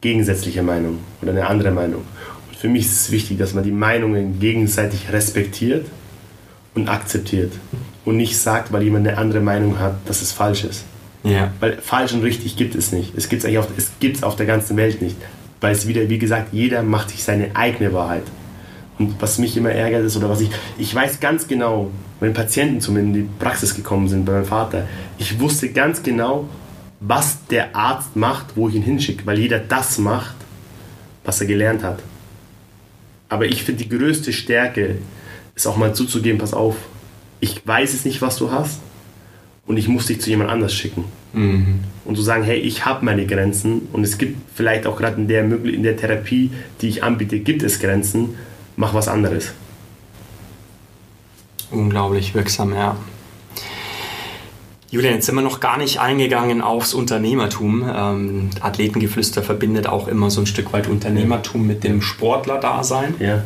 gegensätzliche 0.00 0.62
Meinungen 0.62 0.98
oder 1.20 1.32
eine 1.32 1.46
andere 1.46 1.70
Meinung. 1.70 2.02
Und 2.48 2.56
für 2.56 2.68
mich 2.68 2.86
ist 2.86 2.92
es 2.92 3.10
wichtig, 3.10 3.38
dass 3.38 3.54
man 3.54 3.64
die 3.64 3.72
Meinungen 3.72 4.38
gegenseitig 4.38 5.12
respektiert 5.12 5.86
und 6.74 6.88
akzeptiert 6.88 7.52
und 8.04 8.16
nicht 8.16 8.38
sagt, 8.38 8.72
weil 8.72 8.82
jemand 8.82 9.06
eine 9.06 9.18
andere 9.18 9.40
Meinung 9.40 9.78
hat, 9.78 9.94
dass 10.06 10.22
es 10.22 10.32
falsch 10.32 10.64
ist. 10.64 10.84
Ja. 11.24 11.52
Weil 11.60 11.78
falsch 11.80 12.12
und 12.12 12.22
richtig 12.22 12.56
gibt 12.56 12.74
es 12.74 12.92
nicht. 12.92 13.16
Es 13.16 13.28
gibt 13.28 13.44
es 13.44 13.56
auf, 13.56 13.68
es 13.76 13.92
gibt's 14.00 14.22
auf 14.22 14.36
der 14.36 14.46
ganzen 14.46 14.76
Welt 14.76 15.00
nicht. 15.00 15.16
Weil 15.60 15.72
es 15.72 15.86
wieder, 15.86 16.08
wie 16.08 16.18
gesagt, 16.18 16.52
jeder 16.52 16.82
macht 16.82 17.10
sich 17.10 17.22
seine 17.22 17.54
eigene 17.54 17.92
Wahrheit. 17.92 18.24
Und 18.98 19.20
was 19.20 19.38
mich 19.38 19.56
immer 19.56 19.70
ärgert 19.70 20.04
ist, 20.04 20.16
oder 20.16 20.28
was 20.28 20.40
ich, 20.40 20.50
ich 20.78 20.94
weiß 20.94 21.20
ganz 21.20 21.46
genau, 21.46 21.90
wenn 22.20 22.34
Patienten 22.34 22.80
zu 22.80 22.92
mir 22.92 23.00
in 23.00 23.12
die 23.12 23.28
Praxis 23.38 23.74
gekommen 23.74 24.08
sind 24.08 24.24
bei 24.24 24.32
meinem 24.32 24.44
Vater, 24.44 24.86
ich 25.18 25.40
wusste 25.40 25.70
ganz 25.70 26.02
genau, 26.02 26.48
was 27.00 27.46
der 27.46 27.74
Arzt 27.74 28.14
macht, 28.16 28.56
wo 28.56 28.68
ich 28.68 28.74
ihn 28.74 28.82
hinschicke, 28.82 29.26
weil 29.26 29.38
jeder 29.38 29.58
das 29.58 29.98
macht, 29.98 30.34
was 31.24 31.40
er 31.40 31.46
gelernt 31.46 31.82
hat. 31.82 32.00
Aber 33.28 33.46
ich 33.46 33.62
finde, 33.64 33.84
die 33.84 33.88
größte 33.88 34.32
Stärke 34.32 34.98
ist 35.54 35.66
auch 35.66 35.76
mal 35.76 35.94
zuzugeben, 35.94 36.38
pass 36.38 36.52
auf, 36.52 36.76
ich 37.42 37.66
weiß 37.66 37.92
es 37.92 38.04
nicht, 38.04 38.22
was 38.22 38.36
du 38.36 38.52
hast 38.52 38.80
und 39.66 39.76
ich 39.76 39.88
muss 39.88 40.06
dich 40.06 40.20
zu 40.20 40.30
jemand 40.30 40.48
anders 40.48 40.72
schicken. 40.72 41.04
Mhm. 41.32 41.80
Und 42.04 42.16
zu 42.16 42.22
sagen, 42.22 42.44
hey, 42.44 42.58
ich 42.58 42.86
habe 42.86 43.04
meine 43.04 43.26
Grenzen 43.26 43.88
und 43.92 44.04
es 44.04 44.16
gibt 44.16 44.38
vielleicht 44.54 44.86
auch 44.86 44.96
gerade 44.96 45.16
in 45.16 45.26
der, 45.26 45.44
in 45.44 45.82
der 45.82 45.96
Therapie, 45.96 46.52
die 46.80 46.88
ich 46.88 47.02
anbiete, 47.02 47.40
gibt 47.40 47.64
es 47.64 47.80
Grenzen, 47.80 48.36
mach 48.76 48.94
was 48.94 49.08
anderes. 49.08 49.52
Unglaublich 51.72 52.32
wirksam, 52.34 52.74
ja. 52.74 52.96
Julian, 54.90 55.14
jetzt 55.14 55.26
sind 55.26 55.34
wir 55.34 55.42
noch 55.42 55.58
gar 55.58 55.78
nicht 55.78 55.98
eingegangen 55.98 56.60
aufs 56.60 56.94
Unternehmertum. 56.94 57.82
Ähm, 57.92 58.50
Athletengeflüster 58.60 59.42
verbindet 59.42 59.88
auch 59.88 60.06
immer 60.06 60.30
so 60.30 60.42
ein 60.42 60.46
Stück 60.46 60.72
weit 60.72 60.86
Unternehmertum 60.86 61.66
mit 61.66 61.82
dem 61.82 62.02
Sportler-Dasein. 62.02 63.14
Ja. 63.18 63.42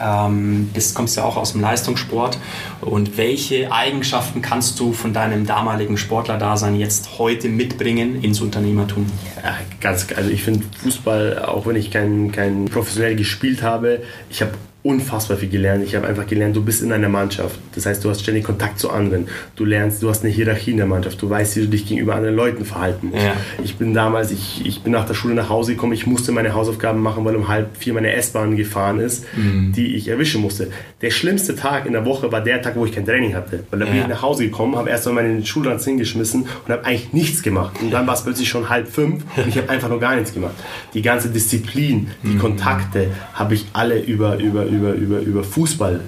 Ähm, 0.00 0.70
bist, 0.72 0.94
kommst 0.94 1.16
ja 1.16 1.24
auch 1.24 1.36
aus 1.36 1.52
dem 1.52 1.60
Leistungssport. 1.60 2.38
Und 2.80 3.16
welche 3.16 3.72
Eigenschaften 3.72 4.42
kannst 4.42 4.80
du 4.80 4.92
von 4.92 5.12
deinem 5.12 5.46
damaligen 5.46 5.96
Sportler-Dasein 5.96 6.76
jetzt 6.76 7.18
heute 7.18 7.48
mitbringen 7.48 8.22
ins 8.22 8.40
Unternehmertum? 8.40 9.06
Ja, 9.42 9.56
ganz, 9.80 10.06
also 10.16 10.30
ich 10.30 10.42
finde 10.42 10.64
Fußball, 10.82 11.44
auch 11.44 11.66
wenn 11.66 11.76
ich 11.76 11.90
kein, 11.90 12.32
kein 12.32 12.66
professionell 12.66 13.16
gespielt 13.16 13.62
habe, 13.62 14.02
ich 14.30 14.40
habe 14.42 14.52
unfassbar 14.82 15.36
viel 15.36 15.50
gelernt. 15.50 15.84
Ich 15.84 15.94
habe 15.94 16.06
einfach 16.06 16.26
gelernt, 16.26 16.56
du 16.56 16.64
bist 16.64 16.82
in 16.82 16.90
einer 16.90 17.08
Mannschaft. 17.08 17.58
Das 17.74 17.84
heißt, 17.84 18.02
du 18.02 18.08
hast 18.08 18.22
ständig 18.22 18.44
Kontakt 18.44 18.78
zu 18.78 18.90
anderen. 18.90 19.28
Du 19.54 19.66
lernst, 19.66 20.02
du 20.02 20.08
hast 20.08 20.24
eine 20.24 20.32
Hierarchie 20.32 20.70
in 20.70 20.78
der 20.78 20.86
Mannschaft. 20.86 21.20
Du 21.20 21.28
weißt, 21.28 21.56
wie 21.56 21.60
du 21.62 21.68
dich 21.68 21.86
gegenüber 21.86 22.14
anderen 22.14 22.34
Leuten 22.34 22.64
verhalten 22.64 23.08
musst. 23.10 23.22
Ja. 23.22 23.34
Ich 23.62 23.76
bin 23.76 23.92
damals, 23.92 24.30
ich, 24.30 24.64
ich 24.64 24.82
bin 24.82 24.92
nach 24.92 25.04
der 25.04 25.12
Schule 25.12 25.34
nach 25.34 25.50
Hause 25.50 25.74
gekommen, 25.74 25.92
ich 25.92 26.06
musste 26.06 26.32
meine 26.32 26.54
Hausaufgaben 26.54 27.02
machen, 27.02 27.24
weil 27.26 27.36
um 27.36 27.48
halb 27.48 27.76
vier 27.76 27.92
meine 27.92 28.12
S-Bahn 28.14 28.56
gefahren 28.56 29.00
ist, 29.00 29.26
mhm. 29.36 29.72
die 29.72 29.96
ich 29.96 30.08
erwischen 30.08 30.40
musste. 30.40 30.70
Der 31.02 31.10
schlimmste 31.10 31.54
Tag 31.54 31.84
in 31.84 31.92
der 31.92 32.06
Woche 32.06 32.32
war 32.32 32.40
der 32.40 32.62
Tag, 32.62 32.76
wo 32.76 32.86
ich 32.86 32.92
kein 32.92 33.04
Training 33.04 33.34
hatte. 33.34 33.64
Weil 33.70 33.80
da 33.80 33.86
bin 33.86 33.96
ich 33.96 34.06
nach 34.06 34.22
Hause 34.22 34.44
gekommen, 34.44 34.76
habe 34.76 34.88
erst 34.88 35.04
mal 35.06 35.12
meinen 35.12 35.44
Schulranz 35.44 35.84
hingeschmissen 35.84 36.46
und 36.66 36.72
habe 36.72 36.84
eigentlich 36.86 37.12
nichts 37.12 37.42
gemacht. 37.42 37.76
Und 37.82 37.90
dann 37.90 38.06
war 38.06 38.14
es 38.14 38.22
plötzlich 38.22 38.48
schon 38.48 38.70
halb 38.70 38.88
fünf 38.88 39.24
und 39.36 39.46
ich 39.46 39.58
habe 39.58 39.68
einfach 39.68 39.90
nur 39.90 40.00
gar 40.00 40.16
nichts 40.16 40.32
gemacht. 40.32 40.54
Die 40.94 41.02
ganze 41.02 41.28
Disziplin, 41.28 42.08
die 42.22 42.28
mhm. 42.28 42.38
Kontakte 42.38 43.08
habe 43.34 43.54
ich 43.54 43.66
alle 43.74 44.00
über, 44.00 44.38
über, 44.38 44.64
über, 44.70 44.92
über, 44.92 45.20
über 45.20 45.44
Fußball 45.44 46.00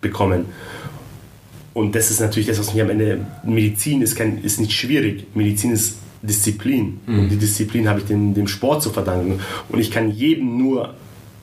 bekommen. 0.00 0.46
Und 1.74 1.94
das 1.94 2.10
ist 2.10 2.20
natürlich 2.20 2.48
das, 2.48 2.58
was 2.58 2.72
mich 2.72 2.82
am 2.82 2.90
Ende. 2.90 3.26
Medizin 3.44 4.00
ist, 4.00 4.16
kein, 4.16 4.42
ist 4.42 4.60
nicht 4.60 4.72
schwierig. 4.72 5.26
Medizin 5.34 5.72
ist 5.72 5.98
Disziplin. 6.22 7.00
Mhm. 7.06 7.18
Und 7.18 7.28
die 7.28 7.36
Disziplin 7.36 7.88
habe 7.88 8.00
ich 8.00 8.06
dem, 8.06 8.34
dem 8.34 8.48
Sport 8.48 8.82
zu 8.82 8.90
verdanken. 8.90 9.40
Und 9.68 9.78
ich 9.78 9.90
kann 9.90 10.10
jedem 10.10 10.56
nur, 10.56 10.94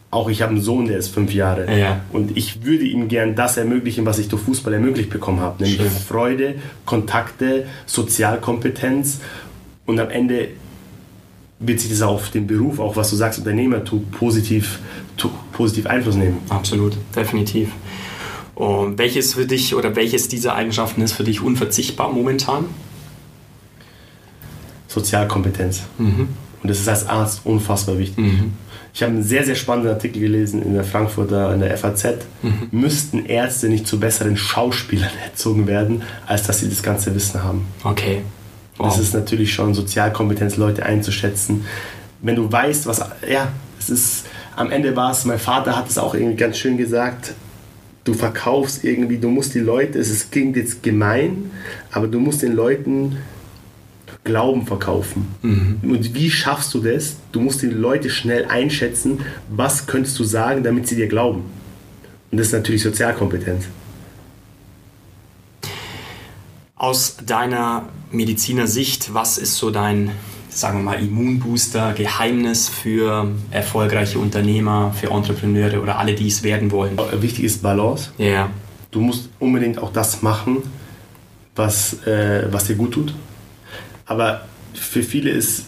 auch 0.09 0.29
ich 0.29 0.41
habe 0.41 0.53
einen 0.53 0.61
Sohn, 0.61 0.87
der 0.87 0.97
ist 0.97 1.09
fünf 1.09 1.33
Jahre. 1.33 1.67
Ja. 1.79 2.01
Und 2.11 2.35
ich 2.37 2.63
würde 2.63 2.83
ihm 2.83 3.07
gern 3.07 3.35
das 3.35 3.57
ermöglichen, 3.57 4.05
was 4.05 4.19
ich 4.19 4.27
durch 4.27 4.41
Fußball 4.41 4.73
ermöglicht 4.73 5.09
bekommen 5.09 5.39
habe. 5.39 5.63
Nämlich 5.63 5.81
Schön. 5.81 5.91
Freude, 5.91 6.55
Kontakte, 6.85 7.65
Sozialkompetenz. 7.85 9.19
Und 9.85 9.99
am 9.99 10.09
Ende 10.09 10.49
wird 11.65 11.79
sich 11.79 11.89
das 11.89 12.01
auf 12.01 12.29
den 12.29 12.47
Beruf, 12.47 12.79
auch 12.79 12.95
was 12.95 13.09
du 13.09 13.15
sagst, 13.15 13.39
Unternehmertum, 13.39 14.05
positiv, 14.11 14.79
positiv 15.51 15.85
Einfluss 15.85 16.15
nehmen. 16.15 16.37
Absolut, 16.49 16.97
definitiv. 17.15 17.69
Und 18.55 18.97
welches 18.97 19.33
für 19.33 19.45
dich 19.45 19.73
oder 19.75 19.95
welches 19.95 20.27
dieser 20.27 20.55
Eigenschaften 20.55 21.01
ist 21.01 21.13
für 21.13 21.23
dich 21.23 21.41
unverzichtbar 21.41 22.11
momentan? 22.11 22.65
Sozialkompetenz. 24.87 25.83
Mhm. 25.97 26.29
Und 26.61 26.69
das 26.69 26.79
ist 26.79 26.87
als 26.87 27.07
Arzt 27.07 27.41
unfassbar 27.45 27.97
wichtig. 27.97 28.17
Mhm. 28.23 28.53
Ich 28.93 29.01
habe 29.01 29.11
einen 29.11 29.23
sehr, 29.23 29.43
sehr 29.43 29.55
spannenden 29.55 29.91
Artikel 29.91 30.21
gelesen 30.21 30.61
in 30.61 30.75
der 30.75 30.83
Frankfurter, 30.83 31.51
in 31.53 31.61
der 31.61 31.75
FAZ. 31.75 32.05
Mhm. 32.43 32.67
Müssten 32.71 33.25
Ärzte 33.25 33.69
nicht 33.69 33.87
zu 33.87 33.99
besseren 33.99 34.37
Schauspielern 34.37 35.09
erzogen 35.25 35.65
werden, 35.65 36.03
als 36.27 36.43
dass 36.43 36.59
sie 36.59 36.69
das 36.69 36.83
ganze 36.83 37.13
Wissen 37.15 37.43
haben? 37.43 37.65
Okay. 37.83 38.21
Wow. 38.77 38.87
Das 38.87 38.99
ist 38.99 39.13
natürlich 39.13 39.53
schon 39.53 39.73
Sozialkompetenz, 39.73 40.57
Leute 40.57 40.85
einzuschätzen. 40.85 41.65
Wenn 42.21 42.35
du 42.35 42.51
weißt, 42.51 42.87
was, 42.87 42.99
ja, 43.29 43.51
es 43.79 43.89
ist, 43.89 44.25
am 44.55 44.71
Ende 44.71 44.95
war 44.95 45.11
es, 45.11 45.25
mein 45.25 45.39
Vater 45.39 45.75
hat 45.75 45.89
es 45.89 45.97
auch 45.97 46.13
irgendwie 46.15 46.37
ganz 46.37 46.57
schön 46.57 46.77
gesagt, 46.77 47.33
du 48.03 48.13
verkaufst 48.13 48.83
irgendwie, 48.83 49.17
du 49.17 49.29
musst 49.29 49.53
die 49.53 49.59
Leute, 49.59 49.99
es 49.99 50.31
klingt 50.31 50.55
jetzt 50.55 50.83
gemein, 50.83 51.51
aber 51.91 52.07
du 52.07 52.19
musst 52.19 52.41
den 52.41 52.53
Leuten 52.53 53.17
Glauben 54.23 54.65
verkaufen. 54.65 55.27
Mhm. 55.41 55.79
Und 55.83 56.13
wie 56.15 56.31
schaffst 56.31 56.73
du 56.73 56.79
das? 56.79 57.17
Du 57.33 57.41
musst 57.41 57.61
die 57.61 57.67
Leute 57.67 58.09
schnell 58.09 58.45
einschätzen, 58.45 59.19
was 59.49 59.85
könntest 59.85 60.17
du 60.17 60.23
sagen, 60.23 60.63
damit 60.63 60.87
sie 60.87 60.95
dir 60.95 61.07
glauben. 61.07 61.43
Und 62.31 62.37
das 62.37 62.47
ist 62.47 62.53
natürlich 62.53 62.83
Sozialkompetenz. 62.83 63.65
Aus 66.83 67.15
deiner 67.25 67.87
Medizinersicht, 68.11 69.13
was 69.13 69.37
ist 69.37 69.55
so 69.55 69.71
dein, 69.71 70.11
sagen 70.49 70.79
wir 70.79 70.83
mal, 70.83 70.99
Immunbooster, 71.01 71.93
Geheimnis 71.93 72.67
für 72.67 73.31
erfolgreiche 73.51 74.19
Unternehmer, 74.19 74.93
für 74.93 75.09
Entrepreneure 75.09 75.81
oder 75.81 75.97
alle, 75.97 76.13
die 76.13 76.27
es 76.27 76.43
werden 76.43 76.71
wollen? 76.71 76.99
Wichtig 77.21 77.45
ist 77.45 77.63
Balance. 77.63 78.09
Ja. 78.17 78.25
Yeah. 78.25 78.49
Du 78.91 78.99
musst 78.99 79.29
unbedingt 79.39 79.79
auch 79.79 79.93
das 79.93 80.23
machen, 80.23 80.61
was, 81.55 82.05
äh, 82.05 82.51
was 82.51 82.65
dir 82.65 82.75
gut 82.75 82.95
tut. 82.95 83.13
Aber 84.05 84.41
für 84.73 85.03
viele 85.03 85.29
ist, 85.29 85.67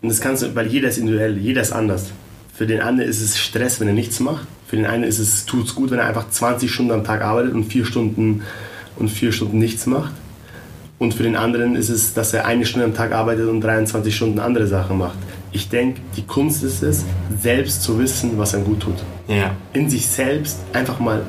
und 0.00 0.08
das 0.08 0.20
kannst 0.20 0.42
du, 0.42 0.52
weil 0.56 0.66
jeder 0.66 0.88
ist 0.88 0.98
individuell, 0.98 1.38
jeder 1.38 1.62
ist 1.62 1.70
anders. 1.70 2.10
Für 2.52 2.66
den 2.66 2.80
einen 2.80 2.98
ist 2.98 3.20
es 3.20 3.38
Stress, 3.38 3.78
wenn 3.78 3.86
er 3.86 3.94
nichts 3.94 4.18
macht. 4.18 4.48
Für 4.66 4.74
den 4.74 4.86
einen 4.86 5.04
ist 5.04 5.20
es 5.20 5.46
tut's 5.46 5.76
gut, 5.76 5.92
wenn 5.92 6.00
er 6.00 6.06
einfach 6.06 6.28
20 6.28 6.68
Stunden 6.68 6.90
am 6.90 7.04
Tag 7.04 7.22
arbeitet 7.22 7.54
und 7.54 7.66
vier 7.66 7.84
Stunden 7.84 8.42
und 8.96 9.08
vier 9.08 9.30
Stunden 9.30 9.60
nichts 9.60 9.86
macht. 9.86 10.14
Und 11.02 11.14
für 11.14 11.24
den 11.24 11.34
anderen 11.34 11.74
ist 11.74 11.88
es, 11.88 12.14
dass 12.14 12.32
er 12.32 12.46
eine 12.46 12.64
Stunde 12.64 12.84
am 12.84 12.94
Tag 12.94 13.10
arbeitet 13.10 13.48
und 13.48 13.60
23 13.60 14.14
Stunden 14.14 14.38
andere 14.38 14.68
Sachen 14.68 14.98
macht. 14.98 15.18
Ich 15.50 15.68
denke, 15.68 16.00
die 16.16 16.22
Kunst 16.22 16.62
ist 16.62 16.80
es, 16.80 17.04
selbst 17.40 17.82
zu 17.82 17.98
wissen, 17.98 18.38
was 18.38 18.54
einem 18.54 18.64
gut 18.64 18.78
tut. 18.78 18.94
Ja. 19.26 19.50
In 19.72 19.90
sich 19.90 20.06
selbst 20.06 20.60
einfach 20.72 21.00
mal 21.00 21.22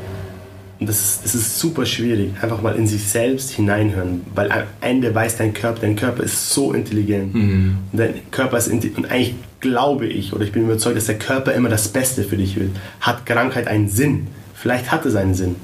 und 0.80 0.89
das 0.89 1.01
ist, 1.01 1.24
das 1.24 1.34
ist 1.34 1.58
super 1.58 1.88
schwierig, 1.88 2.34
einfach 2.39 2.62
mal 2.62 2.75
in 2.75 2.86
sich 2.86 3.03
selbst 3.03 3.50
hineinhören, 3.50 4.22
weil 4.36 4.51
am 4.51 4.63
Ende 4.80 5.15
weiß 5.15 5.38
dein 5.38 5.56
Körper, 5.56 5.80
dein 5.82 5.96
Körper 5.96 6.22
ist 6.22 6.51
so 6.51 6.74
intelligent. 6.74 7.34
Mhm. 7.34 7.77
Und 7.92 7.98
dein 8.00 8.13
Körper 8.30 8.60
ist 8.60 8.68
und 8.68 9.10
eigentlich 9.10 9.34
glaube 9.60 10.06
ich 10.06 10.34
oder 10.34 10.44
ich 10.44 10.51
bin 10.51 10.65
überzeugt, 10.65 10.98
dass 10.98 11.06
der 11.06 11.18
Körper 11.18 11.51
immer 11.53 11.70
das 11.70 11.88
Beste 11.88 12.24
für 12.24 12.38
dich 12.38 12.58
will. 12.58 12.70
Hat 13.01 13.25
Krankheit 13.25 13.68
einen 13.68 13.89
Sinn? 13.89 14.27
Vielleicht 14.53 14.92
hat 14.92 15.03
es 15.08 15.15
einen 15.15 15.34
Sinn. 15.34 15.56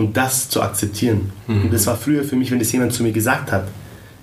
Und 0.00 0.16
das 0.16 0.48
zu 0.48 0.62
akzeptieren. 0.62 1.30
Mhm. 1.46 1.64
Und 1.64 1.74
das 1.74 1.86
war 1.86 1.94
früher 1.94 2.24
für 2.24 2.34
mich, 2.34 2.50
wenn 2.50 2.58
das 2.58 2.72
jemand 2.72 2.94
zu 2.94 3.02
mir 3.02 3.12
gesagt 3.12 3.52
hat. 3.52 3.68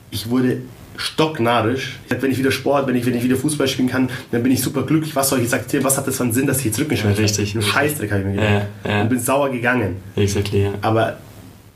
Ich 0.10 0.28
wurde 0.28 0.62
stocknarisch. 0.96 2.00
Wenn 2.10 2.32
ich 2.32 2.40
wieder 2.40 2.50
Sport, 2.50 2.88
wenn 2.88 2.96
ich, 2.96 3.06
wenn 3.06 3.14
ich 3.14 3.24
wieder 3.24 3.36
Fußball 3.36 3.68
spielen 3.68 3.88
kann, 3.88 4.10
dann 4.32 4.42
bin 4.42 4.52
ich 4.52 4.60
super 4.60 4.82
glücklich. 4.82 5.16
Was 5.16 5.30
soll 5.30 5.38
ich 5.38 5.44
jetzt 5.44 5.54
akzeptieren? 5.54 5.84
Was 5.84 5.96
hat 6.00 6.08
das 6.08 6.18
für 6.18 6.24
einen 6.24 6.34
Sinn, 6.34 6.48
dass 6.48 6.58
ich 6.60 6.66
jetzt 6.66 6.80
Rückenschmerzen 6.80 7.22
ja, 7.22 7.26
Richtig. 7.26 7.54
Ein 7.54 7.62
Scheißdreck 7.62 8.10
habe 8.10 8.22
ich 8.22 8.26
mir 8.26 8.34
gedacht. 8.34 8.68
Ja, 8.84 8.92
ja. 8.92 9.02
Und 9.04 9.10
bin 9.10 9.20
sauer 9.20 9.52
gegangen. 9.52 9.98
Exactly, 10.16 10.64
ja. 10.64 10.72
Aber 10.82 11.18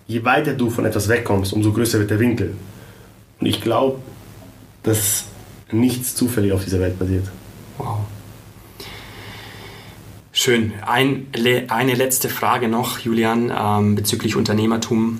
je 0.08 0.26
weiter 0.26 0.54
du 0.54 0.72
von 0.72 0.84
etwas 0.86 1.08
wegkommst, 1.08 1.54
umso 1.54 1.72
größer 1.72 2.00
wird 2.00 2.10
der 2.10 2.20
Winkel. 2.20 2.56
Und 3.40 3.46
ich 3.46 3.62
glaube, 3.62 4.00
dass 4.82 5.26
nichts 5.72 6.16
zufällig 6.16 6.54
auf 6.54 6.64
dieser 6.64 6.80
Welt 6.80 6.98
passiert. 6.98 7.26
Wow. 7.78 8.00
Schön. 10.44 10.74
Ein, 10.84 11.28
eine 11.68 11.94
letzte 11.94 12.28
Frage 12.28 12.68
noch, 12.68 12.98
Julian, 12.98 13.54
ähm, 13.56 13.94
bezüglich 13.94 14.36
Unternehmertum. 14.36 15.20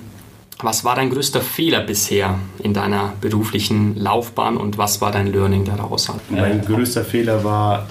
Was 0.58 0.84
war 0.84 0.96
dein 0.96 1.10
größter 1.10 1.40
Fehler 1.40 1.80
bisher 1.80 2.40
in 2.60 2.74
deiner 2.74 3.12
beruflichen 3.20 3.96
Laufbahn 3.96 4.56
und 4.56 4.78
was 4.78 5.00
war 5.00 5.12
dein 5.12 5.28
Learning 5.28 5.64
daraus? 5.64 6.10
Mein 6.28 6.64
größter 6.64 7.04
Fehler 7.04 7.44
war 7.44 7.88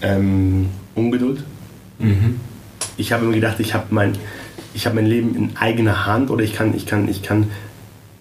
ähm, 0.00 0.70
Ungeduld. 0.94 1.44
Mhm. 1.98 2.40
Ich 2.96 3.12
habe 3.12 3.26
immer 3.26 3.34
gedacht, 3.34 3.60
ich 3.60 3.74
habe 3.74 3.88
mein, 3.90 4.16
hab 4.74 4.94
mein 4.94 5.04
Leben 5.04 5.36
in 5.36 5.54
eigener 5.58 6.06
Hand 6.06 6.30
oder 6.30 6.44
ich 6.44 6.54
kann, 6.54 6.74
ich, 6.74 6.86
kann, 6.86 7.10
ich 7.10 7.22
kann, 7.22 7.50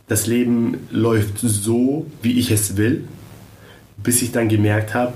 das 0.10 0.28
Leben 0.28 0.86
läuft 0.91 1.39
so, 1.39 2.06
wie 2.21 2.38
ich 2.38 2.51
es 2.51 2.75
will, 2.75 3.08
bis 4.04 4.21
ich 4.21 4.34
dann 4.34 4.49
gemerkt 4.49 4.93
habe, 4.93 5.13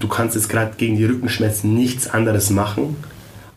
du 0.00 0.08
kannst 0.08 0.34
jetzt 0.34 0.48
gerade 0.48 0.72
gegen 0.76 0.96
die 0.96 1.04
Rückenschmerzen 1.04 1.74
nichts 1.74 2.08
anderes 2.08 2.50
machen, 2.50 2.96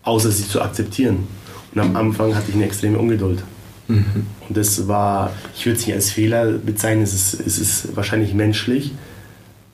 außer 0.03 0.31
sie 0.31 0.47
zu 0.47 0.61
akzeptieren. 0.61 1.27
Und 1.73 1.81
am 1.81 1.95
Anfang 1.95 2.35
hatte 2.35 2.49
ich 2.49 2.55
eine 2.55 2.65
extreme 2.65 2.97
Ungeduld. 2.97 3.43
Mhm. 3.87 4.25
Und 4.47 4.57
das 4.57 4.87
war, 4.87 5.31
ich 5.55 5.65
würde 5.65 5.79
es 5.79 5.85
nicht 5.85 5.95
als 5.95 6.11
Fehler 6.11 6.45
bezeichnen, 6.53 7.03
es 7.03 7.13
ist, 7.13 7.33
es 7.45 7.59
ist 7.59 7.95
wahrscheinlich 7.95 8.33
menschlich, 8.33 8.93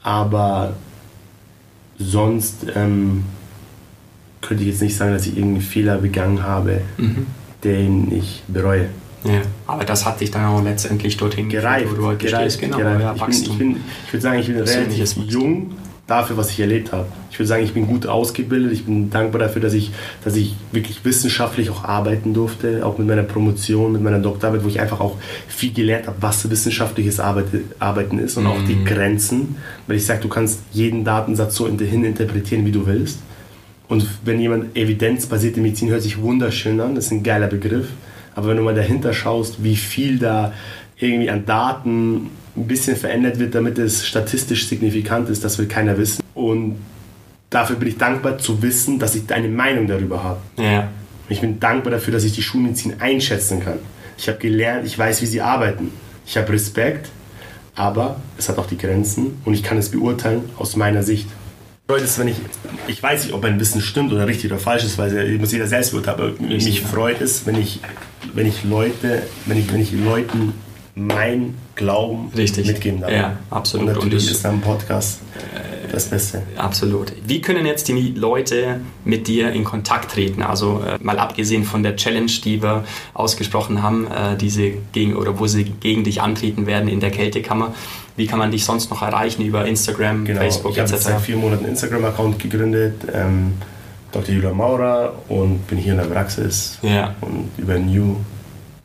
aber 0.04 0.74
sonst 1.98 2.66
ähm, 2.76 3.24
könnte 4.42 4.64
ich 4.64 4.70
jetzt 4.70 4.82
nicht 4.82 4.96
sagen, 4.96 5.14
dass 5.14 5.28
ich 5.28 5.38
irgendeinen 5.38 5.62
Fehler 5.62 5.98
begangen 5.98 6.44
habe, 6.44 6.82
mhm. 6.98 7.28
den 7.64 8.12
ich 8.12 8.44
bereue. 8.48 8.90
Ja, 9.24 9.42
aber 9.68 9.86
das 9.86 10.06
hat 10.06 10.20
dich 10.20 10.32
dann 10.32 10.46
auch 10.46 10.64
letztendlich 10.64 11.16
dorthin 11.16 11.48
gereift, 11.48 11.92
wo 11.92 11.96
du 11.96 12.06
heute 12.08 12.26
gereift. 12.26 12.60
Genau, 12.60 12.78
gereift. 12.78 13.02
Ja, 13.02 13.14
ich, 13.14 13.44
bin, 13.44 13.52
ich, 13.52 13.58
bin, 13.58 13.78
ich 14.08 14.14
würde 14.14 14.22
sagen, 14.22 14.40
ich 14.40 14.48
bin 14.48 14.58
relativ 14.58 15.18
jung 15.28 15.72
dafür, 16.12 16.36
was 16.36 16.52
ich 16.52 16.60
erlebt 16.60 16.92
habe. 16.92 17.06
Ich 17.32 17.40
würde 17.40 17.48
sagen, 17.48 17.64
ich 17.64 17.74
bin 17.74 17.88
gut 17.88 18.06
ausgebildet. 18.06 18.74
Ich 18.74 18.86
bin 18.86 19.10
dankbar 19.10 19.40
dafür, 19.40 19.62
dass 19.62 19.74
ich, 19.74 19.92
dass 20.26 20.36
ich 20.36 20.56
wirklich 20.74 21.06
wissenschaftlich 21.06 21.70
auch 21.70 21.86
arbeiten 21.86 22.34
durfte, 22.34 22.86
auch 22.86 22.98
mit 22.98 23.08
meiner 23.08 23.24
Promotion, 23.24 23.94
mit 23.94 24.04
meiner 24.04 24.20
Doktorarbeit, 24.20 24.66
wo 24.66 24.68
ich 24.68 24.82
einfach 24.82 25.00
auch 25.00 25.16
viel 25.48 25.72
gelernt 25.72 26.08
habe, 26.08 26.18
was 26.20 26.50
wissenschaftliches 26.50 27.22
Arbeiten 27.22 28.20
ist 28.20 28.36
und 28.36 28.44
mhm. 28.44 28.50
auch 28.50 28.62
die 28.68 28.76
mhm. 28.76 28.86
Grenzen. 28.86 29.56
Weil 29.88 29.96
ich 29.96 30.06
sage, 30.06 30.20
du 30.22 30.28
kannst 30.28 30.60
jeden 30.74 31.06
Datensatz 31.06 31.56
so 31.56 31.68
hin 31.68 32.04
interpretieren, 32.04 32.66
wie 32.66 32.72
du 32.72 32.86
willst. 32.86 33.20
Und 33.88 34.06
wenn 34.26 34.40
jemand 34.40 34.76
evidenzbasierte 34.76 35.62
Medizin 35.62 35.90
hört 35.90 36.02
sich 36.02 36.22
wunderschön 36.22 36.80
an, 36.82 36.96
das 36.96 37.06
ist 37.06 37.12
ein 37.12 37.24
geiler 37.24 37.48
Begriff. 37.48 37.88
Aber 38.36 38.50
wenn 38.50 38.58
du 38.58 38.64
mal 38.64 38.76
dahinter 38.76 39.14
schaust, 39.14 39.64
wie 39.64 39.76
viel 39.76 40.20
da 40.20 40.54
irgendwie 41.02 41.30
an 41.30 41.46
Daten 41.46 42.30
ein 42.56 42.68
bisschen 42.68 42.96
verändert 42.96 43.40
wird, 43.40 43.56
damit 43.56 43.78
es 43.78 44.06
statistisch 44.06 44.68
signifikant 44.68 45.30
ist, 45.30 45.44
das 45.44 45.58
will 45.58 45.68
keiner 45.68 45.98
wissen. 45.98 46.24
Und 46.34 46.78
dafür 47.50 47.76
bin 47.76 47.88
ich 47.88 47.98
dankbar 47.98 48.38
zu 48.38 48.62
wissen, 48.62 49.00
dass 49.00 49.16
ich 49.16 49.32
eine 49.34 49.48
Meinung 49.48 49.88
darüber 49.88 50.24
habe. 50.24 50.40
Ja. 50.58 50.90
Ich 51.30 51.42
bin 51.42 51.60
dankbar 51.60 51.92
dafür, 51.92 52.14
dass 52.14 52.24
ich 52.24 52.34
die 52.34 52.42
Schulmedizin 52.42 52.96
einschätzen 53.00 53.62
kann. 53.64 53.80
Ich 54.18 54.28
habe 54.28 54.38
gelernt, 54.38 54.86
ich 54.86 54.98
weiß, 54.98 55.22
wie 55.22 55.26
sie 55.26 55.42
arbeiten. 55.42 55.92
Ich 56.26 56.38
habe 56.38 56.52
Respekt, 56.52 57.10
aber 57.76 58.18
es 58.38 58.50
hat 58.50 58.58
auch 58.58 58.68
die 58.68 58.78
Grenzen 58.78 59.40
und 59.46 59.54
ich 59.54 59.64
kann 59.64 59.78
es 59.78 59.90
beurteilen 59.90 60.44
aus 60.58 60.76
meiner 60.76 61.04
Sicht. 61.04 61.28
Ist, 61.88 62.20
wenn 62.20 62.30
ich, 62.30 62.38
ich 62.88 63.04
weiß 63.04 63.26
nicht, 63.26 63.34
ob 63.34 63.44
mein 63.44 63.60
Wissen 63.60 63.82
stimmt 63.82 64.14
oder 64.14 64.26
richtig 64.26 64.50
oder 64.50 64.62
falsch 64.62 64.86
ist, 64.86 64.98
weil 64.98 65.30
ich 65.30 65.38
muss 65.38 65.52
jeder 65.52 65.68
selbst 65.68 65.92
beurteilen, 65.92 66.20
aber 66.20 66.48
mich 66.48 66.82
freut 66.82 67.20
es, 67.20 67.46
wenn 67.46 67.56
ich, 67.56 67.82
wenn 68.34 68.48
ich 68.48 68.64
Leute, 68.64 69.24
wenn 69.46 69.58
ich, 69.58 69.74
wenn 69.74 69.82
ich 69.82 69.92
Leuten 69.92 70.54
mein 70.96 71.56
Glauben 71.76 72.32
Richtig. 72.36 72.68
mitgeben 72.68 73.02
darf. 73.02 73.12
Ja, 73.12 73.38
absolut. 73.50 73.88
Und 73.88 73.94
natürlich 73.96 74.26
Und 74.26 74.32
ist 74.32 74.46
ein 74.46 74.62
Podcast 74.62 75.22
das 75.92 76.06
Beste. 76.06 76.42
Absolut. 76.56 77.14
Wie 77.26 77.42
können 77.42 77.66
jetzt 77.66 77.88
die 77.88 78.14
Leute 78.16 78.82
mit 79.04 79.28
dir 79.28 79.52
in 79.52 79.64
Kontakt 79.64 80.12
treten? 80.12 80.42
Also 80.42 80.82
äh, 80.82 80.98
mal 81.02 81.20
abgesehen 81.20 81.64
von 81.64 81.84
der 81.84 81.96
Challenge, 81.96 82.32
die 82.44 82.62
wir 82.62 82.84
ausgesprochen 83.14 83.82
haben, 83.82 84.08
äh, 84.08 84.38
diese 84.38 84.72
gegen 84.92 85.16
oder 85.16 85.40
wo 85.40 85.48
sie 85.48 85.66
gegen 85.66 86.04
dich 86.04 86.22
antreten 86.22 86.66
werden 86.66 86.88
in 86.88 87.00
der 87.00 87.12
Kältekammer. 87.12 87.74
Wie 88.16 88.28
kann 88.28 88.40
man 88.40 88.52
dich 88.52 88.66
sonst 88.66 88.90
noch 88.90 89.02
erreichen 89.02 89.44
über 89.44 89.66
Instagram, 89.66 90.26
genau. 90.26 90.42
Facebook 90.42 90.72
ich 90.72 90.78
etc.? 90.78 90.92
Ich 90.92 90.94
habe 90.94 91.14
seit 91.14 91.22
vier 91.22 91.38
Monaten 91.38 91.64
einen 91.64 91.74
Instagram-Account 91.74 92.40
gegründet. 92.40 92.96
Ähm, 93.14 93.54
Dr. 94.12 94.36
Julia 94.36 94.54
Maurer 94.54 95.14
und 95.30 95.66
bin 95.68 95.78
hier 95.78 95.94
in 95.94 96.00
der 96.00 96.06
Praxis 96.06 96.78
ja. 96.82 97.16
und 97.22 97.50
über 97.58 97.80
New. 97.80 98.18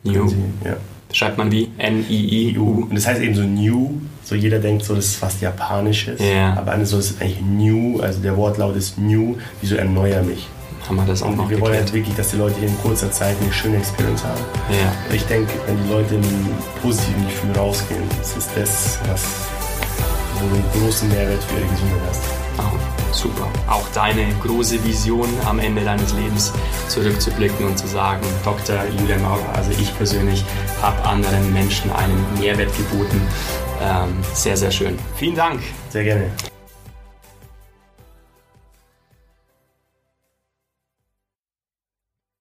New. 0.03 0.27
Sie, 0.27 0.37
ja. 0.63 0.77
Schreibt 1.17 1.39
man 1.39 1.51
wie? 1.51 1.67
N-I-I-U. 1.79 2.83
Und 2.83 2.93
das 2.93 3.07
heißt 3.07 3.19
eben 3.21 3.33
so 3.33 3.41
New, 3.41 3.93
so 4.23 4.35
jeder 4.35 4.59
denkt 4.59 4.85
so, 4.85 4.93
das 4.93 5.05
ist 5.05 5.15
fast 5.15 5.41
Japanisches. 5.41 6.19
Ja. 6.19 6.53
Aber 6.55 6.73
eigentlich 6.73 6.89
so 6.89 6.99
ist 6.99 7.09
es 7.09 7.19
eigentlich 7.19 7.41
New, 7.41 7.99
also 8.01 8.21
der 8.21 8.37
Wortlaut 8.37 8.75
ist 8.75 8.99
New, 8.99 9.35
wie 9.59 9.65
so 9.65 9.77
erneuer 9.77 10.21
mich. 10.21 10.47
Haben 10.87 10.97
wir 10.97 11.05
das 11.05 11.23
auch 11.23 11.29
und 11.29 11.37
noch 11.37 11.49
Wir 11.49 11.59
wollen 11.59 11.73
halt 11.73 11.91
wirklich, 11.91 12.15
dass 12.15 12.29
die 12.29 12.37
Leute 12.37 12.59
hier 12.59 12.67
in 12.67 12.77
kurzer 12.77 13.11
Zeit 13.11 13.35
eine 13.41 13.51
schöne 13.51 13.77
Experience 13.77 14.23
haben. 14.23 14.41
Ja. 14.69 14.93
Ich 15.11 15.23
denke, 15.23 15.53
wenn 15.65 15.83
die 15.85 15.89
Leute 15.89 16.13
mit 16.13 16.27
einem 16.27 16.49
positiven 16.83 17.25
Gefühl 17.25 17.51
rausgehen, 17.57 18.03
das 18.19 18.37
ist 18.37 18.49
das, 18.55 18.99
was 19.09 19.23
wo 20.39 20.47
du 20.49 20.53
einen 20.53 20.85
großen 20.85 21.09
Mehrwert 21.09 21.43
für 21.45 21.55
ihre 21.55 21.67
Gesundheit 21.67 21.99
hast. 22.09 22.21
Oh, 22.59 22.96
super. 23.17 23.47
Auch 23.67 23.87
deine 23.93 24.33
große 24.43 24.83
Vision 24.83 25.29
am 25.45 25.59
Ende 25.59 25.83
deines 25.83 26.13
Lebens 26.13 26.53
zurückzublicken 26.87 27.65
und 27.65 27.77
zu 27.77 27.87
sagen, 27.87 28.25
Dr. 28.43 28.77
Julian 28.99 29.21
Maurer, 29.21 29.49
also 29.53 29.71
ich 29.71 29.95
persönlich 29.97 30.43
habe 30.81 31.03
anderen 31.03 31.51
Menschen 31.53 31.91
einen 31.91 32.39
Mehrwert 32.39 32.75
geboten. 32.77 33.21
Ähm, 33.81 34.17
sehr, 34.33 34.57
sehr 34.57 34.71
schön. 34.71 34.97
Vielen 35.15 35.35
Dank. 35.35 35.61
Sehr 35.89 36.03
gerne. 36.03 36.31